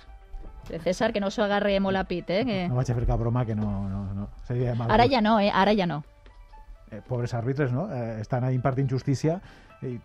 César, 0.69 1.11
que 1.11 1.19
no 1.19 1.31
s'ho 1.33 1.43
agarre 1.43 1.73
molt 1.81 1.97
a 1.97 2.05
pit, 2.07 2.29
eh? 2.29 2.45
Que... 2.45 2.61
No 2.69 2.77
vaig 2.77 2.93
a 2.93 2.95
fer 2.95 3.09
cap 3.09 3.19
broma, 3.19 3.43
que 3.49 3.55
no... 3.57 3.89
no, 3.89 4.05
no. 4.13 4.29
Seria 4.47 4.77
mal 4.77 4.93
Ara 4.93 5.09
ja 5.09 5.19
no, 5.25 5.39
eh? 5.41 5.49
Ara 5.51 5.73
ja 5.75 5.89
no. 5.89 6.03
Eh, 6.91 7.01
pobres 7.07 7.33
àrbitres, 7.33 7.73
no? 7.73 7.89
Eh, 7.91 8.21
estan 8.21 8.45
ahí 8.45 8.55
impartint 8.55 8.87
justícia 8.89 9.41
i 9.81 9.97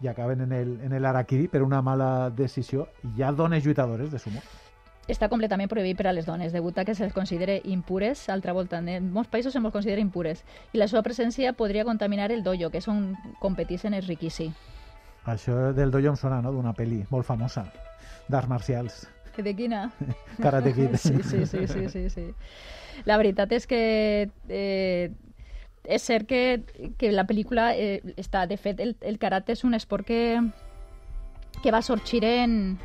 i 0.00 0.08
acaben 0.08 0.40
en 0.40 0.52
el, 0.52 0.78
en 0.82 0.92
el 0.92 1.04
Araquiri 1.04 1.48
per 1.48 1.62
una 1.62 1.82
mala 1.82 2.30
decisió. 2.30 2.88
Hi 3.16 3.22
ha 3.22 3.32
dones 3.32 3.64
lluitadores 3.64 4.10
de 4.12 4.18
sumo? 4.18 4.42
Està 5.06 5.28
completament 5.30 5.70
prohibit 5.70 5.98
per 6.00 6.08
a 6.10 6.12
les 6.12 6.26
dones, 6.26 6.50
degut 6.52 6.78
a 6.78 6.84
que 6.84 6.94
se'ls 6.98 7.14
considera 7.14 7.60
impures, 7.62 8.24
altra 8.28 8.52
volta, 8.52 8.80
en 8.82 9.12
molts 9.14 9.30
països 9.30 9.54
se'ls 9.54 9.70
considera 9.72 10.02
impures, 10.02 10.42
i 10.74 10.80
la 10.82 10.88
seva 10.90 11.04
presència 11.06 11.52
podria 11.54 11.84
contaminar 11.86 12.32
el 12.34 12.42
dojo, 12.42 12.72
que 12.72 12.82
és 12.82 12.88
on 12.90 13.12
competeixen 13.38 13.94
els 13.94 14.08
riquissi. 14.10 14.50
Això 15.26 15.70
del 15.74 15.94
dojo 15.94 16.10
em 16.10 16.18
sona, 16.18 16.40
no?, 16.42 16.50
d'una 16.54 16.74
pel·li 16.74 17.04
molt 17.10 17.26
famosa, 17.26 17.68
d'arts 18.26 18.50
marcials. 18.50 19.04
De 19.36 19.54
quina? 19.54 19.90
Karate 20.42 20.72
Kid. 20.74 20.96
Sí, 21.02 21.22
sí, 21.22 21.46
sí, 21.46 21.66
sí, 21.68 21.88
sí, 21.88 22.10
sí. 22.10 22.26
La 23.04 23.18
veritat 23.20 23.52
és 23.52 23.66
que 23.68 23.80
eh, 24.48 25.12
és 25.88 26.02
cert 26.02 26.26
que, 26.26 26.62
que 26.98 27.12
la 27.12 27.26
pel·lícula 27.26 27.70
eh, 27.76 28.02
està, 28.16 28.46
de 28.46 28.58
fet, 28.58 28.80
el, 28.80 28.96
el 29.00 29.18
karate 29.22 29.54
és 29.56 29.64
un 29.64 29.74
esport 29.74 30.06
que, 30.06 30.40
que 31.62 31.72
va 31.72 31.82
sorgir 31.82 32.24
en, 32.24 32.78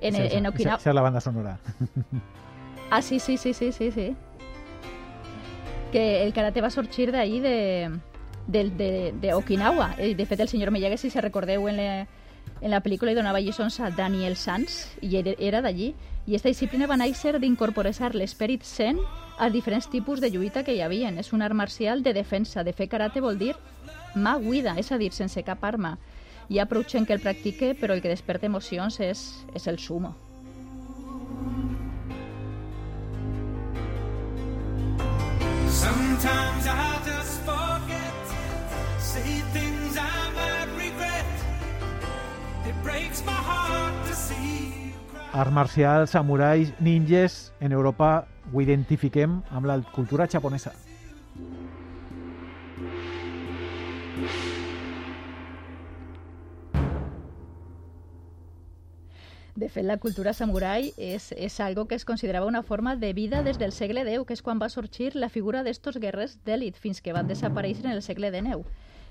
en, 0.00 0.14
sí, 0.14 0.28
en 0.38 0.46
Okinawa. 0.46 0.78
Esa 0.78 0.90
es 0.90 0.94
la 0.94 1.02
banda 1.02 1.20
sonora. 1.20 1.58
ah, 2.90 3.02
sí, 3.02 3.18
sí, 3.18 3.36
sí, 3.36 3.54
sí, 3.54 3.72
sí, 3.72 3.90
sí. 3.90 4.14
Que 5.92 6.24
el 6.24 6.32
karate 6.32 6.60
va 6.60 6.70
sorgir 6.70 7.10
d'ahí 7.12 7.40
de, 7.40 7.90
de, 8.46 8.70
de, 8.70 9.12
de 9.20 9.34
Okinawa. 9.34 9.94
De 9.96 10.26
fet, 10.26 10.40
el 10.40 10.48
senyor 10.48 10.70
Miyagi, 10.70 10.98
si 10.98 11.10
se 11.10 11.20
recordeu 11.20 11.68
en, 11.68 11.76
le, 11.76 11.88
En 12.62 12.70
la 12.70 12.78
pel·lícula 12.78 13.10
hi 13.10 13.18
donava 13.18 13.40
lliçons 13.42 13.80
a 13.82 13.90
Daniel 13.90 14.36
Sanz 14.38 14.86
i 15.02 15.16
era, 15.18 15.60
d'allí. 15.60 15.92
I 16.26 16.36
aquesta 16.36 16.52
disciplina 16.52 16.86
va 16.86 16.96
néixer 16.96 17.34
d'incorporar 17.42 18.12
l'esperit 18.14 18.62
zen 18.62 19.00
als 19.38 19.52
diferents 19.52 19.88
tipus 19.90 20.20
de 20.20 20.30
lluita 20.30 20.62
que 20.62 20.76
hi 20.76 20.80
havia. 20.80 21.10
És 21.18 21.32
un 21.32 21.42
art 21.42 21.54
marcial 21.54 22.02
de 22.02 22.12
defensa. 22.14 22.62
De 22.62 22.72
fer 22.72 22.88
karate 22.88 23.20
vol 23.20 23.38
dir 23.38 23.54
mà 24.14 24.38
guida, 24.38 24.76
és 24.78 24.92
a 24.92 24.98
dir, 24.98 25.10
sense 25.12 25.42
cap 25.42 25.64
arma. 25.64 25.98
Hi 26.48 26.58
ha 26.58 26.66
prou 26.66 26.84
gent 26.84 27.06
que 27.06 27.14
el 27.14 27.20
practique, 27.20 27.74
però 27.74 27.94
el 27.94 28.02
que 28.02 28.12
desperta 28.12 28.46
emocions 28.46 29.00
és, 29.00 29.44
és 29.54 29.66
el 29.66 29.78
sumo. 29.78 30.14
Sometimes 35.72 36.66
I 36.66 36.91
see 45.32 45.38
you 45.38 45.40
cry. 45.40 45.40
Art 45.40 45.52
marcial, 45.52 46.08
samurais, 46.08 46.72
ninjes, 46.80 47.52
en 47.60 47.72
Europa 47.72 48.26
ho 48.52 48.60
identifiquem 48.60 49.42
amb 49.50 49.66
la 49.66 49.82
cultura 49.82 50.26
japonesa. 50.26 50.72
De 59.54 59.68
fet, 59.68 59.84
la 59.84 59.98
cultura 59.98 60.32
samurai 60.32 60.92
és, 60.96 61.32
és 61.36 61.60
algo 61.60 61.86
que 61.86 61.94
es 61.94 62.04
considerava 62.04 62.46
una 62.46 62.62
forma 62.62 62.96
de 62.96 63.12
vida 63.12 63.42
des 63.42 63.58
del 63.58 63.72
segle 63.72 64.00
X, 64.00 64.26
que 64.26 64.32
és 64.32 64.42
quan 64.42 64.58
va 64.58 64.68
sorgir 64.68 65.14
la 65.14 65.28
figura 65.28 65.62
d'estos 65.62 65.98
guerrers 65.98 66.38
d'èlit, 66.44 66.76
fins 66.76 67.02
que 67.02 67.12
van 67.12 67.28
desaparèixer 67.28 67.84
en 67.84 67.92
el 67.92 68.02
segle 68.02 68.30
XIX. 68.30 68.64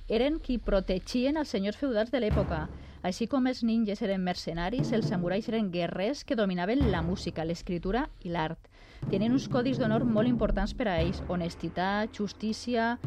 Eren 0.09 0.39
qui 0.39 0.57
protegien 0.57 1.37
els 1.37 1.49
senyors 1.49 1.77
feudals 1.77 2.11
de 2.11 2.19
l'època. 2.19 2.69
Així 3.01 3.25
com 3.25 3.47
els 3.49 3.63
ninjas 3.65 4.03
eren 4.05 4.21
mercenaris, 4.21 4.91
els 4.93 5.07
samurais 5.09 5.47
eren 5.49 5.71
guerrers 5.73 6.23
que 6.23 6.35
dominaven 6.37 6.83
la 6.91 7.01
música, 7.01 7.45
l'escriptura 7.45 8.05
i 8.21 8.29
l'art. 8.29 8.69
Tenien 9.09 9.33
uns 9.33 9.47
codis 9.49 9.79
d'honor 9.81 10.05
molt 10.05 10.29
importants 10.29 10.75
per 10.77 10.87
a 10.87 10.99
ells, 11.01 11.23
honestitat, 11.27 12.13
justícia, 12.13 12.99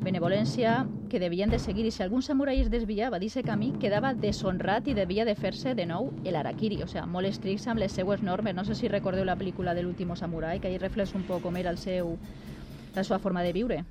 benevolència, 0.00 0.86
que 1.10 1.18
devien 1.18 1.50
de 1.50 1.58
seguir, 1.58 1.84
i 1.84 1.90
si 1.90 2.04
algun 2.04 2.22
samurai 2.22 2.60
es 2.62 2.70
desviava 2.70 3.18
d'aquest 3.18 3.44
camí, 3.44 3.72
quedava 3.82 4.14
deshonrat 4.14 4.86
i 4.86 4.94
devia 4.94 5.26
de 5.26 5.34
fer-se 5.34 5.74
de 5.74 5.84
nou 5.84 6.12
el 6.22 6.38
harakiri, 6.38 6.78
o 6.84 6.86
sigui, 6.86 7.08
molt 7.10 7.26
estricts 7.26 7.66
amb 7.66 7.82
les 7.82 7.92
seues 7.92 8.22
normes. 8.22 8.54
No 8.54 8.64
sé 8.64 8.78
si 8.78 8.88
recordeu 8.88 9.26
la 9.26 9.36
pel·lícula 9.36 9.74
de 9.74 9.82
l'último 9.82 10.14
samurai, 10.14 10.60
que 10.60 10.70
ahí 10.70 10.78
reflexa 10.78 11.18
un 11.18 11.26
poc 11.26 11.42
com 11.42 11.58
era 11.58 11.74
el 11.74 11.82
seu, 11.82 12.20
la 12.94 13.02
seva 13.02 13.18
forma 13.18 13.42
de 13.42 13.52
viure. 13.52 13.82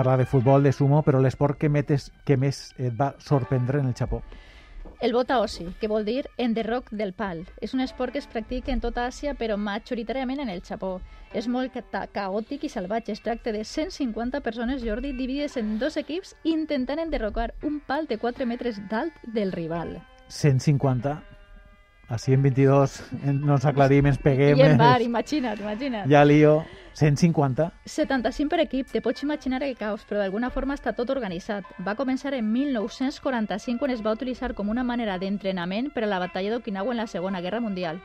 Hem 0.00 0.04
parlat 0.06 0.20
de 0.20 0.24
futbol, 0.24 0.62
de 0.64 0.72
sumo, 0.72 1.02
però 1.04 1.18
l'esport 1.20 1.58
que, 1.60 1.68
metes, 1.68 2.06
que 2.24 2.38
més 2.40 2.70
et 2.80 2.94
va 2.96 3.10
sorprendre 3.20 3.80
en 3.82 3.88
el 3.90 3.94
Japó. 3.94 4.22
El 5.00 5.12
bota 5.12 5.36
ossi, 5.40 5.66
que 5.80 5.88
vol 5.88 6.06
dir 6.06 6.22
enderroc 6.40 6.88
del 6.90 7.12
pal. 7.12 7.42
És 7.60 7.74
un 7.76 7.80
esport 7.84 8.12
que 8.14 8.18
es 8.18 8.26
practica 8.26 8.72
en 8.72 8.80
tota 8.80 9.04
Àsia, 9.06 9.34
però 9.36 9.58
majoritàriament 9.60 10.40
en 10.40 10.48
el 10.48 10.62
Japó. 10.64 11.02
És 11.36 11.48
molt 11.52 11.76
ca 11.92 12.06
caòtic 12.08 12.64
i 12.64 12.70
salvatge. 12.72 13.12
Es 13.12 13.20
tracta 13.20 13.52
de 13.52 13.62
150 13.64 14.40
persones, 14.40 14.80
Jordi, 14.82 15.12
dividides 15.12 15.58
en 15.60 15.78
dos 15.78 15.98
equips 16.00 16.34
intentant 16.44 16.98
enderrocar 17.04 17.52
un 17.62 17.80
pal 17.80 18.06
de 18.08 18.16
4 18.16 18.46
metres 18.46 18.80
d'alt 18.88 19.12
del 19.24 19.52
rival. 19.52 19.98
150. 20.28 21.18
Així 22.08 22.32
en 22.32 22.42
22 22.42 23.02
en- 23.22 23.40
no 23.44 23.54
ens 23.60 23.64
aclarim, 23.66 24.06
ens 24.06 24.18
peguem. 24.18 24.56
I 24.58 24.62
en 24.62 24.78
bar, 24.78 25.00
es- 25.02 25.06
imagina't, 25.06 25.60
imagina't. 25.60 26.08
Ja 26.10 26.24
lío. 26.24 26.62
150. 26.94 27.72
75 27.86 28.50
per 28.50 28.60
equip, 28.60 28.90
te 28.90 29.00
pots 29.00 29.22
imaginar 29.22 29.62
el 29.62 29.76
caos, 29.76 30.04
però 30.08 30.18
d'alguna 30.20 30.50
forma 30.50 30.74
està 30.74 30.92
tot 30.94 31.10
organitzat. 31.10 31.64
Va 31.86 31.94
començar 31.96 32.34
en 32.34 32.50
1945 32.52 33.78
quan 33.78 33.90
es 33.94 34.02
va 34.04 34.12
utilitzar 34.12 34.54
com 34.54 34.68
una 34.68 34.84
manera 34.84 35.18
d'entrenament 35.18 35.92
per 35.94 36.04
a 36.04 36.10
la 36.10 36.18
batalla 36.18 36.50
d'Okinawa 36.56 36.92
en 36.92 36.96
la 37.04 37.06
Segona 37.06 37.40
Guerra 37.40 37.60
Mundial. 37.60 38.00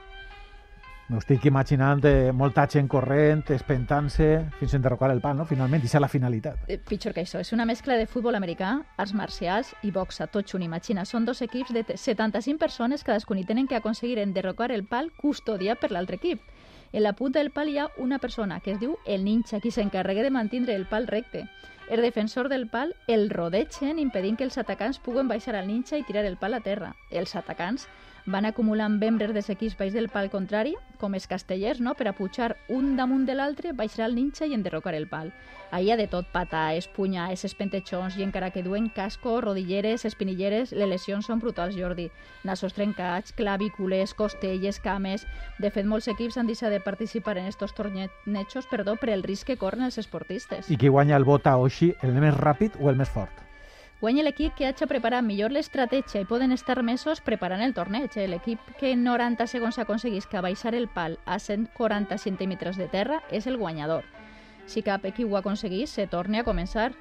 M'ho 1.08 1.20
estic 1.22 1.44
imaginant 1.46 2.00
eh, 2.10 2.32
molta 2.34 2.64
gent 2.66 2.88
corrent, 2.90 3.44
espentant-se, 3.54 4.40
fins 4.58 4.74
a 4.74 4.78
enderrocar 4.80 5.12
el 5.14 5.20
pal, 5.22 5.36
no? 5.38 5.46
Finalment, 5.46 5.84
i 5.84 5.86
és 5.86 5.94
la 6.02 6.08
finalitat. 6.10 6.64
Eh, 6.66 6.80
pitjor 6.82 7.14
que 7.14 7.22
això, 7.22 7.38
és 7.44 7.52
una 7.54 7.66
mescla 7.70 7.94
de 8.00 8.08
futbol 8.10 8.34
americà, 8.34 8.72
arts 8.98 9.14
marcials 9.14 9.76
i 9.86 9.92
boxa, 9.94 10.26
tot 10.26 10.50
junt, 10.50 10.64
imagina. 10.66 11.06
Són 11.06 11.24
dos 11.30 11.44
equips 11.46 11.76
de 11.78 11.84
te- 11.84 11.98
75 12.02 12.58
persones, 12.58 13.04
cadascun 13.06 13.38
i 13.38 13.46
tenen 13.46 13.68
que 13.68 13.76
aconseguir 13.78 14.18
enderrocar 14.18 14.72
el 14.72 14.88
pal 14.90 15.12
custodiat 15.22 15.78
per 15.78 15.92
l'altre 15.92 16.18
equip. 16.18 16.42
En 16.96 17.04
la 17.04 17.12
punta 17.12 17.40
del 17.40 17.52
pal 17.52 17.68
hi 17.68 17.78
ha 17.78 17.90
una 17.98 18.20
persona, 18.20 18.62
que 18.64 18.72
es 18.72 18.78
diu 18.80 18.94
el 19.06 19.26
ninja, 19.26 19.58
qui 19.60 19.68
s'encarrega 19.76 20.24
de 20.24 20.30
mantindre 20.32 20.78
el 20.80 20.86
pal 20.88 21.10
recte. 21.10 21.42
El 21.92 22.00
defensor 22.00 22.48
del 22.48 22.70
pal 22.72 22.94
el 23.12 23.26
rodegen 23.30 24.00
impedint 24.00 24.38
que 24.40 24.46
els 24.48 24.56
atacants 24.58 25.02
puguen 25.04 25.28
baixar 25.28 25.58
al 25.60 25.68
ninja 25.68 26.00
i 26.00 26.06
tirar 26.08 26.24
el 26.24 26.38
pal 26.40 26.56
a 26.56 26.62
terra. 26.64 26.94
Els 27.12 27.36
atacants 27.36 27.90
van 28.26 28.46
acumulant 28.46 28.98
membres 28.98 29.34
dels 29.36 29.50
equips 29.54 29.78
baix 29.78 29.94
del 29.94 30.10
pal 30.10 30.32
contrari, 30.34 30.74
com 30.98 31.14
els 31.14 31.28
castellers, 31.30 31.82
no? 31.82 31.94
per 31.94 32.08
a 32.10 32.16
pujar 32.18 32.56
un 32.74 32.96
damunt 32.98 33.26
de 33.28 33.36
l'altre, 33.38 33.74
baixar 33.74 34.08
el 34.08 34.16
ninja 34.16 34.48
i 34.50 34.56
enderrocar 34.58 34.96
el 34.98 35.08
pal. 35.08 35.32
Ahí 35.72 35.88
hi 35.88 35.92
ha 35.92 35.98
de 35.98 36.08
tot, 36.08 36.26
patades, 36.34 36.88
punyades, 36.88 37.44
espentejons, 37.46 38.18
i 38.18 38.24
encara 38.24 38.50
que 38.50 38.64
duen 38.64 38.90
casco, 38.90 39.40
rodilleres, 39.42 40.06
espinilleres, 40.06 40.72
les 40.72 40.90
lesions 40.90 41.30
són 41.30 41.42
brutals, 41.44 41.78
Jordi. 41.78 42.10
Nassos 42.44 42.74
trencats, 42.74 43.36
clavícules, 43.38 44.14
costelles, 44.14 44.80
cames... 44.80 45.28
De 45.60 45.70
fet, 45.72 45.86
molts 45.88 46.10
equips 46.12 46.38
han 46.38 46.50
deixat 46.50 46.74
de 46.74 46.82
participar 46.84 47.38
en 47.38 47.46
estos 47.48 47.74
tornejos 47.78 48.68
perdó, 48.72 48.98
per 48.98 49.14
el 49.14 49.24
risc 49.24 49.48
que 49.52 49.58
corren 49.62 49.86
els 49.86 50.00
esportistes. 50.02 50.70
I 50.70 50.78
qui 50.78 50.92
guanya 50.92 51.18
el 51.18 51.28
bota 51.28 51.58
Oshi, 51.58 51.94
el 52.02 52.18
més 52.18 52.36
ràpid 52.36 52.80
o 52.82 52.92
el 52.92 53.00
més 53.00 53.12
fort? 53.12 53.45
Guanya 54.06 54.22
l'equip 54.22 54.54
que 54.54 54.68
hagi 54.70 54.86
preparat 54.86 55.24
millor 55.26 55.50
l'estratègia 55.50 56.20
i 56.22 56.28
poden 56.30 56.52
estar 56.54 56.76
mesos 56.86 57.24
preparant 57.26 57.64
el 57.66 57.72
torneig. 57.74 58.14
eh? 58.22 58.28
L'equip 58.30 58.62
que 58.78 58.92
en 58.94 59.02
90 59.04 59.48
segons 59.50 59.80
aconseguisca 59.82 60.44
baixar 60.46 60.76
el 60.78 60.86
pal 60.88 61.18
a 61.26 61.40
140 61.40 62.20
centímetres 62.22 62.78
de 62.78 62.86
terra 62.86 63.24
és 63.32 63.48
el 63.48 63.58
guanyador. 63.58 64.06
Si 64.68 64.86
cap 64.86 65.10
equip 65.10 65.34
ho 65.34 65.40
aconseguís, 65.42 65.90
se 65.90 66.06
torna 66.06 66.44
a 66.44 66.46
començar 66.46 66.92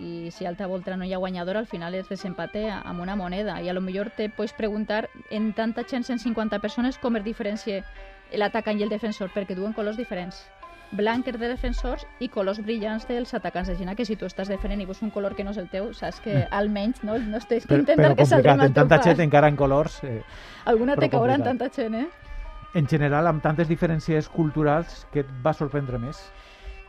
i 0.00 0.30
si 0.32 0.48
alta 0.48 0.66
volta 0.66 0.96
no 0.96 1.04
hi 1.04 1.12
ha 1.12 1.20
guanyador, 1.20 1.60
al 1.60 1.68
final 1.68 2.00
es 2.00 2.08
desempate 2.08 2.70
amb 2.72 3.04
una 3.04 3.14
moneda. 3.14 3.60
I 3.60 3.68
a 3.68 3.76
lo 3.76 3.84
millor 3.84 4.08
te 4.16 4.30
pots 4.30 4.56
preguntar 4.56 5.10
en 5.28 5.52
tanta 5.52 5.84
gent, 5.84 6.08
150 6.08 6.64
persones, 6.64 6.96
com 6.96 7.20
es 7.20 7.28
diferencia 7.28 7.84
l'atacant 8.32 8.80
i 8.80 8.88
el 8.88 8.96
defensor, 8.96 9.28
perquè 9.36 9.52
duen 9.52 9.76
colors 9.76 10.00
diferents 10.00 10.46
blanc 10.92 11.26
és 11.28 11.38
de 11.38 11.48
defensors 11.48 12.04
i 12.20 12.28
colors 12.28 12.60
brillants 12.62 13.06
dels 13.08 13.34
atacants. 13.34 13.70
Així 13.70 13.86
que 13.96 14.04
si 14.04 14.16
tu 14.16 14.26
estàs 14.26 14.48
defendent 14.48 14.82
i 14.82 14.86
veus 14.86 15.02
un 15.02 15.10
color 15.10 15.34
que 15.34 15.44
no 15.44 15.50
és 15.50 15.58
el 15.58 15.68
teu, 15.68 15.92
saps 15.92 16.20
que 16.20 16.46
almenys 16.50 17.02
no, 17.02 17.18
no 17.18 17.38
estàs 17.38 17.66
Però, 17.66 17.80
intentant 17.80 18.12
però 18.12 18.18
que 18.18 18.26
salga 18.26 18.54
complicat, 18.54 18.68
el 18.68 18.74
teu 18.74 18.82
tanta 18.82 19.02
gent 19.02 19.24
encara 19.26 19.48
en 19.48 19.56
colors. 19.56 20.02
Eh, 20.04 20.22
Alguna 20.64 20.94
te 20.94 21.08
però 21.08 21.20
caurà 21.20 21.38
en 21.40 21.44
tanta 21.44 21.70
gent, 21.70 21.94
eh? 21.94 22.08
en 22.74 22.88
general, 22.90 23.26
amb 23.30 23.42
tantes 23.42 23.68
diferències 23.70 24.28
culturals, 24.28 25.04
que 25.12 25.22
et 25.22 25.30
va 25.44 25.54
sorprendre 25.54 26.00
més? 26.02 26.26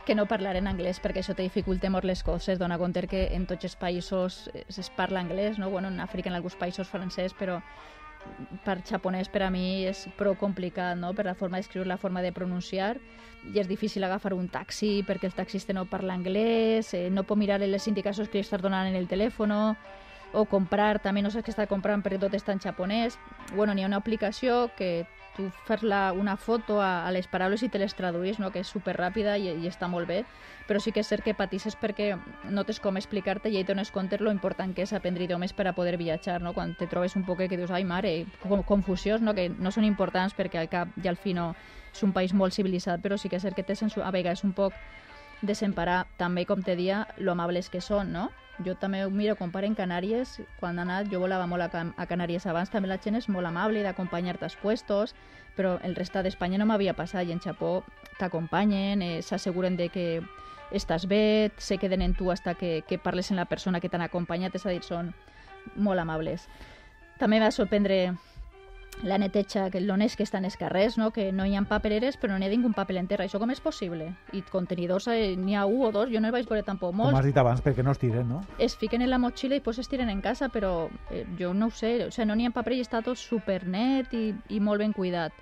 que 0.06 0.14
no 0.14 0.28
parlar 0.30 0.54
en 0.54 0.68
anglès 0.70 1.00
perquè 1.02 1.18
això 1.18 1.34
te 1.34 1.42
dificulta 1.42 1.90
molt 1.90 2.06
les 2.06 2.22
coses. 2.22 2.60
Dona 2.60 2.78
compte 2.78 3.08
que 3.10 3.24
en 3.34 3.42
tots 3.50 3.66
els 3.66 3.74
països 3.74 4.36
es 4.54 4.90
parla 4.94 5.18
anglès, 5.18 5.58
no? 5.58 5.68
Bueno, 5.68 5.88
en 5.90 5.98
Àfrica 5.98 6.30
en 6.30 6.36
alguns 6.38 6.54
països 6.54 6.86
francès, 6.86 7.34
però 7.34 7.58
per 8.64 8.80
japonès 8.84 9.28
per 9.32 9.42
a 9.46 9.50
mi 9.50 9.84
és 9.86 10.06
prou 10.18 10.36
complicat, 10.38 10.96
no? 10.98 11.12
Per 11.14 11.26
la 11.26 11.34
forma 11.34 11.60
d'escriure, 11.60 11.88
la 11.88 12.00
forma 12.00 12.22
de 12.22 12.32
pronunciar, 12.32 12.96
i 13.46 13.60
és 13.60 13.68
difícil 13.68 14.04
agafar 14.04 14.34
un 14.34 14.48
taxi 14.48 15.04
perquè 15.06 15.28
el 15.30 15.36
taxista 15.36 15.74
no 15.76 15.86
parla 15.86 16.14
anglès, 16.14 16.92
eh, 16.94 17.08
no 17.10 17.24
pot 17.24 17.38
mirar 17.38 17.60
les 17.60 17.86
indicacions 17.86 18.28
que 18.28 18.38
li 18.38 18.46
estàs 18.46 18.62
donant 18.62 18.88
en 18.88 18.96
el 18.98 19.08
telèfon, 19.08 19.54
o 20.36 20.44
comprar, 20.50 20.98
també 21.00 21.22
no 21.22 21.30
saps 21.30 21.46
què 21.46 21.52
està 21.54 21.66
comprant 21.70 22.02
perquè 22.02 22.18
tot 22.20 22.34
està 22.34 22.52
en 22.52 22.60
japonès. 22.60 23.16
Bueno, 23.54 23.74
n'hi 23.74 23.84
ha 23.84 23.90
una 23.90 24.00
aplicació 24.02 24.66
que 24.76 25.06
tu 25.36 25.50
fas 25.66 25.82
la, 25.82 26.12
una 26.16 26.36
foto 26.36 26.80
a, 26.80 27.06
a 27.06 27.12
les 27.12 27.28
paraules 27.28 27.62
i 27.62 27.68
te 27.68 27.78
les 27.78 27.94
traduïs, 27.94 28.40
no? 28.40 28.50
que 28.54 28.62
és 28.64 28.70
super 28.72 28.96
ràpida 28.96 29.36
i, 29.38 29.50
i 29.52 29.68
està 29.68 29.88
molt 29.92 30.08
bé, 30.08 30.22
però 30.66 30.80
sí 30.82 30.92
que 30.94 31.04
és 31.04 31.10
cert 31.12 31.24
que 31.24 31.36
patisses 31.36 31.76
perquè 31.78 32.14
no 32.50 32.64
tens 32.64 32.80
com 32.80 32.96
explicar-te 32.96 33.52
i 33.52 33.60
ahí 33.60 33.66
dones 33.68 33.92
compte 33.94 34.18
lo 34.18 34.32
important 34.32 34.74
que 34.74 34.86
és 34.86 34.94
aprendre 34.96 35.28
idiomes 35.28 35.52
per 35.52 35.68
a 35.68 35.74
poder 35.76 35.96
viatjar, 36.00 36.40
no? 36.42 36.54
quan 36.56 36.74
te 36.74 36.88
trobes 36.88 37.16
un 37.16 37.26
poc 37.28 37.44
que 37.44 37.56
dius, 37.56 37.70
ai 37.70 37.84
mare, 37.84 38.14
com, 38.40 38.62
confusions, 38.64 39.22
no? 39.22 39.36
que 39.36 39.50
no 39.50 39.70
són 39.70 39.84
importants 39.84 40.34
perquè 40.34 40.64
al 40.64 40.72
cap 40.72 40.96
i 41.02 41.08
al 41.08 41.20
fi 41.20 41.36
no 41.36 41.52
és 41.92 42.02
un 42.02 42.16
país 42.16 42.34
molt 42.34 42.56
civilitzat, 42.56 43.04
però 43.04 43.20
sí 43.20 43.28
que 43.28 43.36
és 43.36 43.44
cert 43.44 43.56
que 43.56 43.76
sents 43.76 43.98
a 44.00 44.10
vegades 44.10 44.44
un 44.44 44.56
poc 44.56 44.74
desemparar 45.42 46.06
també, 46.16 46.46
com 46.48 46.62
te 46.64 46.76
dia, 46.76 47.06
lo 47.18 47.32
amables 47.32 47.68
que 47.68 47.84
són, 47.84 48.12
no? 48.12 48.30
Jo 48.64 48.72
també 48.80 49.02
ho 49.04 49.10
miro, 49.12 49.34
compare 49.36 49.68
en 49.68 49.74
Canàries, 49.76 50.38
quan 50.60 50.78
he 50.78 50.82
anat, 50.82 51.10
jo 51.12 51.20
volava 51.20 51.44
molt 51.46 51.66
a, 51.66 51.68
Can 51.68 51.92
a 52.00 52.06
Canàries 52.08 52.46
abans, 52.48 52.70
també 52.72 52.88
la 52.88 52.96
gent 52.96 53.18
és 53.18 53.28
molt 53.28 53.46
amable 53.46 53.82
d'acompanyar-te 53.84 54.46
als 54.48 54.56
puestos, 54.56 55.12
però 55.56 55.74
el 55.84 55.96
resta 55.96 56.22
d'Espanya 56.24 56.58
no 56.62 56.66
m'havia 56.70 56.96
passat, 56.96 57.28
i 57.28 57.34
en 57.34 57.42
Japó 57.44 57.82
t'acompanyen, 58.16 59.02
eh, 59.02 59.20
s'asseguren 59.22 59.76
de 59.76 59.90
que 59.92 60.06
estàs 60.72 61.04
bé, 61.06 61.52
se 61.58 61.76
queden 61.76 62.02
en 62.02 62.14
tu 62.14 62.30
hasta 62.32 62.54
que, 62.54 62.82
que 62.88 62.98
parles 62.98 63.30
amb 63.30 63.42
la 63.42 63.48
persona 63.50 63.80
que 63.80 63.90
t'han 63.92 64.06
acompanyat, 64.08 64.56
és 64.56 64.64
a 64.64 64.72
dir, 64.72 64.82
són 64.82 65.12
molt 65.76 66.00
amables. 66.00 66.48
També 67.20 67.40
va 67.40 67.52
sorprendre 67.52 68.16
la 69.02 69.18
neteja, 69.18 69.68
que 69.70 69.80
l'honest 69.80 70.16
que 70.16 70.24
estan 70.24 70.44
els 70.48 70.56
carrers, 70.56 70.96
no? 70.98 71.10
que 71.12 71.30
no 71.32 71.44
hi 71.46 71.54
ha 71.54 71.62
papereres 71.68 72.16
però 72.16 72.32
no 72.32 72.40
hi 72.44 72.48
ha 72.48 72.52
ningú 72.52 72.72
paper 72.74 72.96
en 72.96 73.06
terra. 73.10 73.26
Això 73.26 73.38
com 73.38 73.50
és 73.52 73.60
possible? 73.60 74.08
I 74.32 74.42
contenidors 74.50 75.06
eh, 75.12 75.34
n'hi 75.36 75.54
ha 75.54 75.66
un 75.66 75.84
o 75.86 75.92
dos, 75.92 76.10
jo 76.10 76.20
no 76.20 76.28
hi 76.28 76.34
vaig 76.34 76.48
veure 76.48 76.64
tampoc 76.64 76.94
Com 76.94 77.02
molts. 77.04 77.18
has 77.18 77.26
dit 77.28 77.36
abans, 77.36 77.62
perquè 77.62 77.84
no 77.84 77.92
es 77.92 77.98
tiren, 78.02 78.28
no? 78.28 78.40
Es 78.58 78.76
fiquen 78.76 79.02
en 79.02 79.10
la 79.10 79.18
motxilla 79.18 79.56
i 79.56 79.60
després 79.60 79.78
es 79.84 79.88
tiren 79.92 80.08
en 80.10 80.22
casa, 80.24 80.48
però 80.48 80.88
eh, 81.10 81.24
jo 81.38 81.52
no 81.54 81.68
ho 81.68 81.70
sé, 81.70 82.06
o 82.06 82.10
sigui, 82.10 82.26
no 82.30 82.34
n'hi 82.38 82.46
ha 82.48 82.54
paper 82.56 82.78
i 82.78 82.80
està 82.86 83.02
tot 83.04 83.18
supernet 83.20 84.14
i, 84.16 84.30
i 84.48 84.60
molt 84.60 84.80
ben 84.80 84.92
cuidat. 84.96 85.32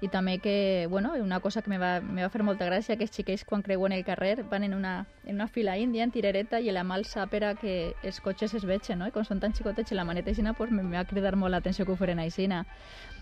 I 0.00 0.08
també 0.08 0.38
que, 0.38 0.86
bueno, 0.88 1.14
una 1.18 1.40
cosa 1.40 1.62
que 1.62 1.70
me 1.70 1.78
va, 1.78 2.00
me 2.00 2.22
va 2.22 2.30
fer 2.30 2.44
molta 2.46 2.68
gràcia, 2.68 2.96
que 2.96 3.06
els 3.08 3.14
xiquets 3.14 3.44
quan 3.44 3.64
creuen 3.66 3.92
el 3.92 4.04
carrer 4.06 4.44
van 4.50 4.62
en 4.62 4.74
una, 4.74 5.06
en 5.24 5.34
una 5.34 5.48
fila 5.48 5.76
índia, 5.76 6.04
en 6.04 6.12
tirereta, 6.14 6.60
i 6.60 6.70
la 6.70 6.84
mà 6.86 7.00
alça 7.00 7.26
per 7.26 7.42
a 7.44 7.54
que 7.58 7.94
els 8.02 8.20
cotxes 8.22 8.54
es 8.54 8.66
vegin, 8.68 9.00
no? 9.00 9.08
I 9.08 9.14
quan 9.14 9.26
són 9.26 9.42
tan 9.42 9.56
xicotets 9.56 9.90
i 9.90 9.98
la 9.98 10.06
maneta 10.06 10.30
aixina, 10.30 10.54
pues, 10.54 10.70
me, 10.70 10.86
va 10.86 11.04
cridar 11.04 11.34
molt 11.36 11.52
l'atenció 11.52 11.84
que 11.84 11.92
ho 11.92 11.98
feren 11.98 12.22
aixina. 12.22 12.64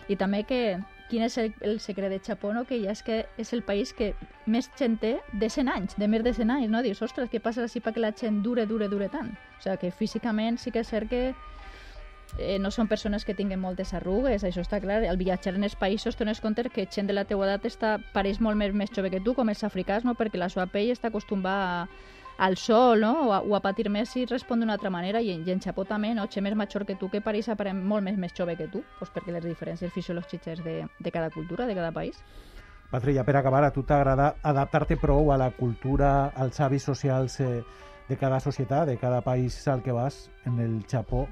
I 0.09 0.17
també 0.21 0.45
que 0.45 0.79
quin 1.09 1.23
és 1.23 1.37
el, 1.39 1.53
el 1.61 1.81
secret 1.81 2.11
de 2.11 2.21
Japó, 2.21 2.53
no? 2.53 2.65
que 2.67 2.79
ja 2.83 2.93
és 2.93 3.03
que 3.07 3.25
és 3.39 3.53
el 3.55 3.63
país 3.63 3.93
que 3.95 4.13
més 4.47 4.69
gent 4.79 4.99
té 5.03 5.17
de 5.33 5.49
100 5.51 5.71
anys, 5.71 5.97
de 5.99 6.09
més 6.11 6.25
de 6.27 6.33
100 6.35 6.51
anys, 6.51 6.71
no? 6.71 6.83
Dius, 6.83 7.03
ostres, 7.03 7.31
què 7.31 7.41
passa 7.43 7.65
així 7.65 7.83
perquè 7.83 8.03
la 8.03 8.13
gent 8.15 8.43
dure, 8.43 8.67
dure, 8.67 8.89
dure 8.91 9.09
tant? 9.11 9.33
O 9.33 9.63
sigui, 9.63 9.79
que 9.85 9.93
físicament 9.95 10.59
sí 10.59 10.75
que 10.75 10.83
és 10.83 10.91
cert 10.91 11.11
que 11.11 11.23
eh, 12.39 12.59
no 12.59 12.71
són 12.71 12.89
persones 12.89 13.25
que 13.25 13.35
tinguin 13.35 13.61
moltes 13.61 13.95
arrugues, 13.95 14.45
això 14.45 14.65
està 14.65 14.81
clar. 14.83 15.03
Al 15.09 15.21
viatjar 15.21 15.55
en 15.57 15.65
els 15.65 15.77
països 15.79 16.17
t'ones 16.17 16.41
compte 16.41 16.69
que 16.71 16.89
gent 16.91 17.09
de 17.09 17.17
la 17.17 17.25
teua 17.25 17.47
edat 17.49 17.67
està, 17.69 17.97
pareix 18.13 18.41
molt 18.41 18.59
més, 18.59 18.75
més 18.75 18.93
jove 18.93 19.11
que 19.11 19.23
tu, 19.23 19.35
com 19.35 19.49
els 19.49 19.65
africans, 19.65 20.05
no? 20.05 20.15
perquè 20.15 20.41
la 20.41 20.51
seva 20.53 20.67
pell 20.71 20.93
està 20.93 21.09
acostumada 21.09 21.87
al 22.39 22.59
sol, 22.61 23.01
no? 23.01 23.29
o, 23.29 23.33
a, 23.33 23.41
o 23.41 23.57
a 23.57 23.63
patir 23.65 23.89
més 23.89 24.11
si 24.13 24.27
respon 24.29 24.61
d'una 24.61 24.77
altra 24.77 24.93
manera, 24.93 25.23
i, 25.25 25.33
i 25.33 25.53
en 25.53 25.63
Japó 25.63 25.87
també, 25.89 26.13
no? 26.15 26.27
gent 26.29 26.45
més 26.45 26.57
major 26.59 26.85
que 26.85 26.99
tu 27.01 27.09
que 27.09 27.23
pareix 27.25 27.49
aparent 27.49 27.81
molt 27.81 28.05
més, 28.05 28.19
més 28.21 28.35
jove 28.37 28.57
que 28.59 28.69
tu, 28.69 28.85
pues 28.99 29.13
perquè 29.15 29.33
les 29.33 29.47
diferències 29.47 29.93
fisiològiques 29.95 30.61
de, 30.65 30.83
de 31.01 31.15
cada 31.15 31.31
cultura, 31.31 31.67
de 31.67 31.75
cada 31.79 31.93
país. 31.93 32.21
Patri, 32.91 33.17
ja 33.17 33.25
per 33.27 33.35
acabar, 33.35 33.65
a 33.67 33.73
tu 33.75 33.83
t'agrada 33.83 34.37
adaptar-te 34.47 34.99
prou 35.01 35.33
a 35.33 35.41
la 35.41 35.51
cultura, 35.57 36.31
als 36.37 36.61
hàbits 36.63 36.87
socials 36.87 37.41
eh, 37.41 37.65
de 38.09 38.17
cada 38.17 38.41
societat, 38.41 38.87
de 38.87 38.97
cada 38.97 39.21
país 39.21 39.67
al 39.69 39.83
que 39.83 39.93
vas, 39.93 40.31
en 40.45 40.61
el 40.61 40.85
Japó. 40.91 41.29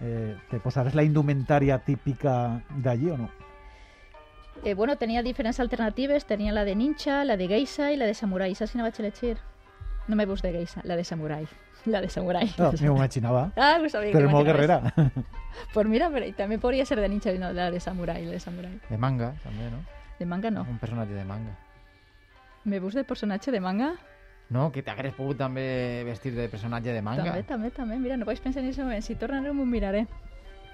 Eh, 0.00 0.36
te 0.50 0.60
posaràs 0.62 0.94
la 0.94 1.02
indumentària 1.02 1.80
típica 1.82 2.62
d'allí 2.70 3.10
o 3.10 3.16
no? 3.18 3.30
Eh, 4.64 4.74
bueno, 4.74 4.96
tenia 4.96 5.22
diferents 5.22 5.58
alternatives, 5.60 6.26
tenia 6.26 6.52
la 6.52 6.64
de 6.64 6.74
ninja, 6.74 7.24
la 7.24 7.36
de 7.36 7.48
geisha 7.48 7.92
i 7.92 7.96
la 7.96 8.06
de 8.06 8.14
samurai. 8.14 8.54
Saps 8.54 8.74
quina 8.74 8.86
vaig 8.86 8.98
elegir? 9.00 9.38
No 10.08 10.16
me 10.16 10.24
de 10.26 10.52
geisha, 10.52 10.80
la 10.84 10.96
de 10.96 11.04
samurai. 11.04 11.46
La 11.86 12.00
de 12.00 12.08
samurai. 12.08 12.52
No, 12.58 12.72
m'ho 12.72 12.96
imaginava. 12.96 13.52
Ah, 13.56 13.78
ho 13.80 13.88
sabia 13.88 14.12
Però 14.12 14.28
que 14.28 14.44
guerrera. 14.44 14.92
Pues 15.72 15.86
mira, 15.86 16.10
pero 16.10 16.26
también 16.34 16.60
podría 16.60 16.84
ser 16.84 17.00
de 17.00 17.08
ninja, 17.08 17.32
no, 17.32 17.52
la 17.52 17.70
de 17.70 17.80
samurai, 17.80 18.24
la 18.24 18.32
de 18.32 18.40
samurai. 18.40 18.80
De 18.88 18.98
manga, 18.98 19.34
també, 19.42 19.70
no? 19.70 19.78
De 20.18 20.26
manga 20.26 20.50
no. 20.50 20.62
Un 20.62 20.78
personatge 20.78 21.14
de 21.14 21.24
manga. 21.24 21.56
¿Me 22.64 22.80
busca 22.80 23.00
el 23.00 23.06
personaje 23.06 23.50
de 23.50 23.60
manga? 23.60 23.94
No, 24.50 24.70
que 24.72 24.82
t'hagués 24.82 25.12
pogut 25.12 25.36
també 25.36 26.04
vestir 26.08 26.32
de 26.32 26.48
personatge 26.48 26.94
de 26.94 27.02
manga. 27.04 27.26
També, 27.26 27.42
també, 27.44 27.70
també. 27.74 27.98
Mira, 28.00 28.16
no 28.16 28.24
vaig 28.28 28.40
pensar 28.40 28.62
en 28.62 28.70
aquest 28.70 28.80
moment. 28.80 29.04
Si 29.04 29.16
tornaré 29.20 29.52
m'ho 29.52 29.66
miraré. 29.68 30.06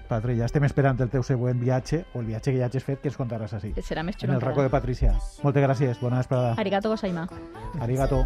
Patri, 0.07 0.35
ja 0.37 0.45
estem 0.45 0.63
esperant 0.67 0.99
el 1.01 1.09
teu 1.09 1.23
següent 1.25 1.59
viatge, 1.59 2.03
o 2.13 2.21
el 2.21 2.29
viatge 2.29 2.53
que 2.53 2.59
ja 2.61 2.69
hagis 2.69 2.85
fet, 2.85 3.01
que 3.01 3.09
ens 3.09 3.17
contaràs 3.17 3.57
així. 3.57 3.73
Serà 3.81 4.05
més 4.05 4.15
En 4.19 4.27
xulo 4.27 4.37
el 4.37 4.43
racó 4.43 4.61
de 4.63 4.69
Patricia. 4.69 5.15
Moltes 5.43 5.65
gràcies, 5.65 6.01
bona 6.01 6.21
vesprada. 6.21 6.53
Arigato 6.61 6.93
gozaima. 6.93 7.27
Arigato. 7.81 8.23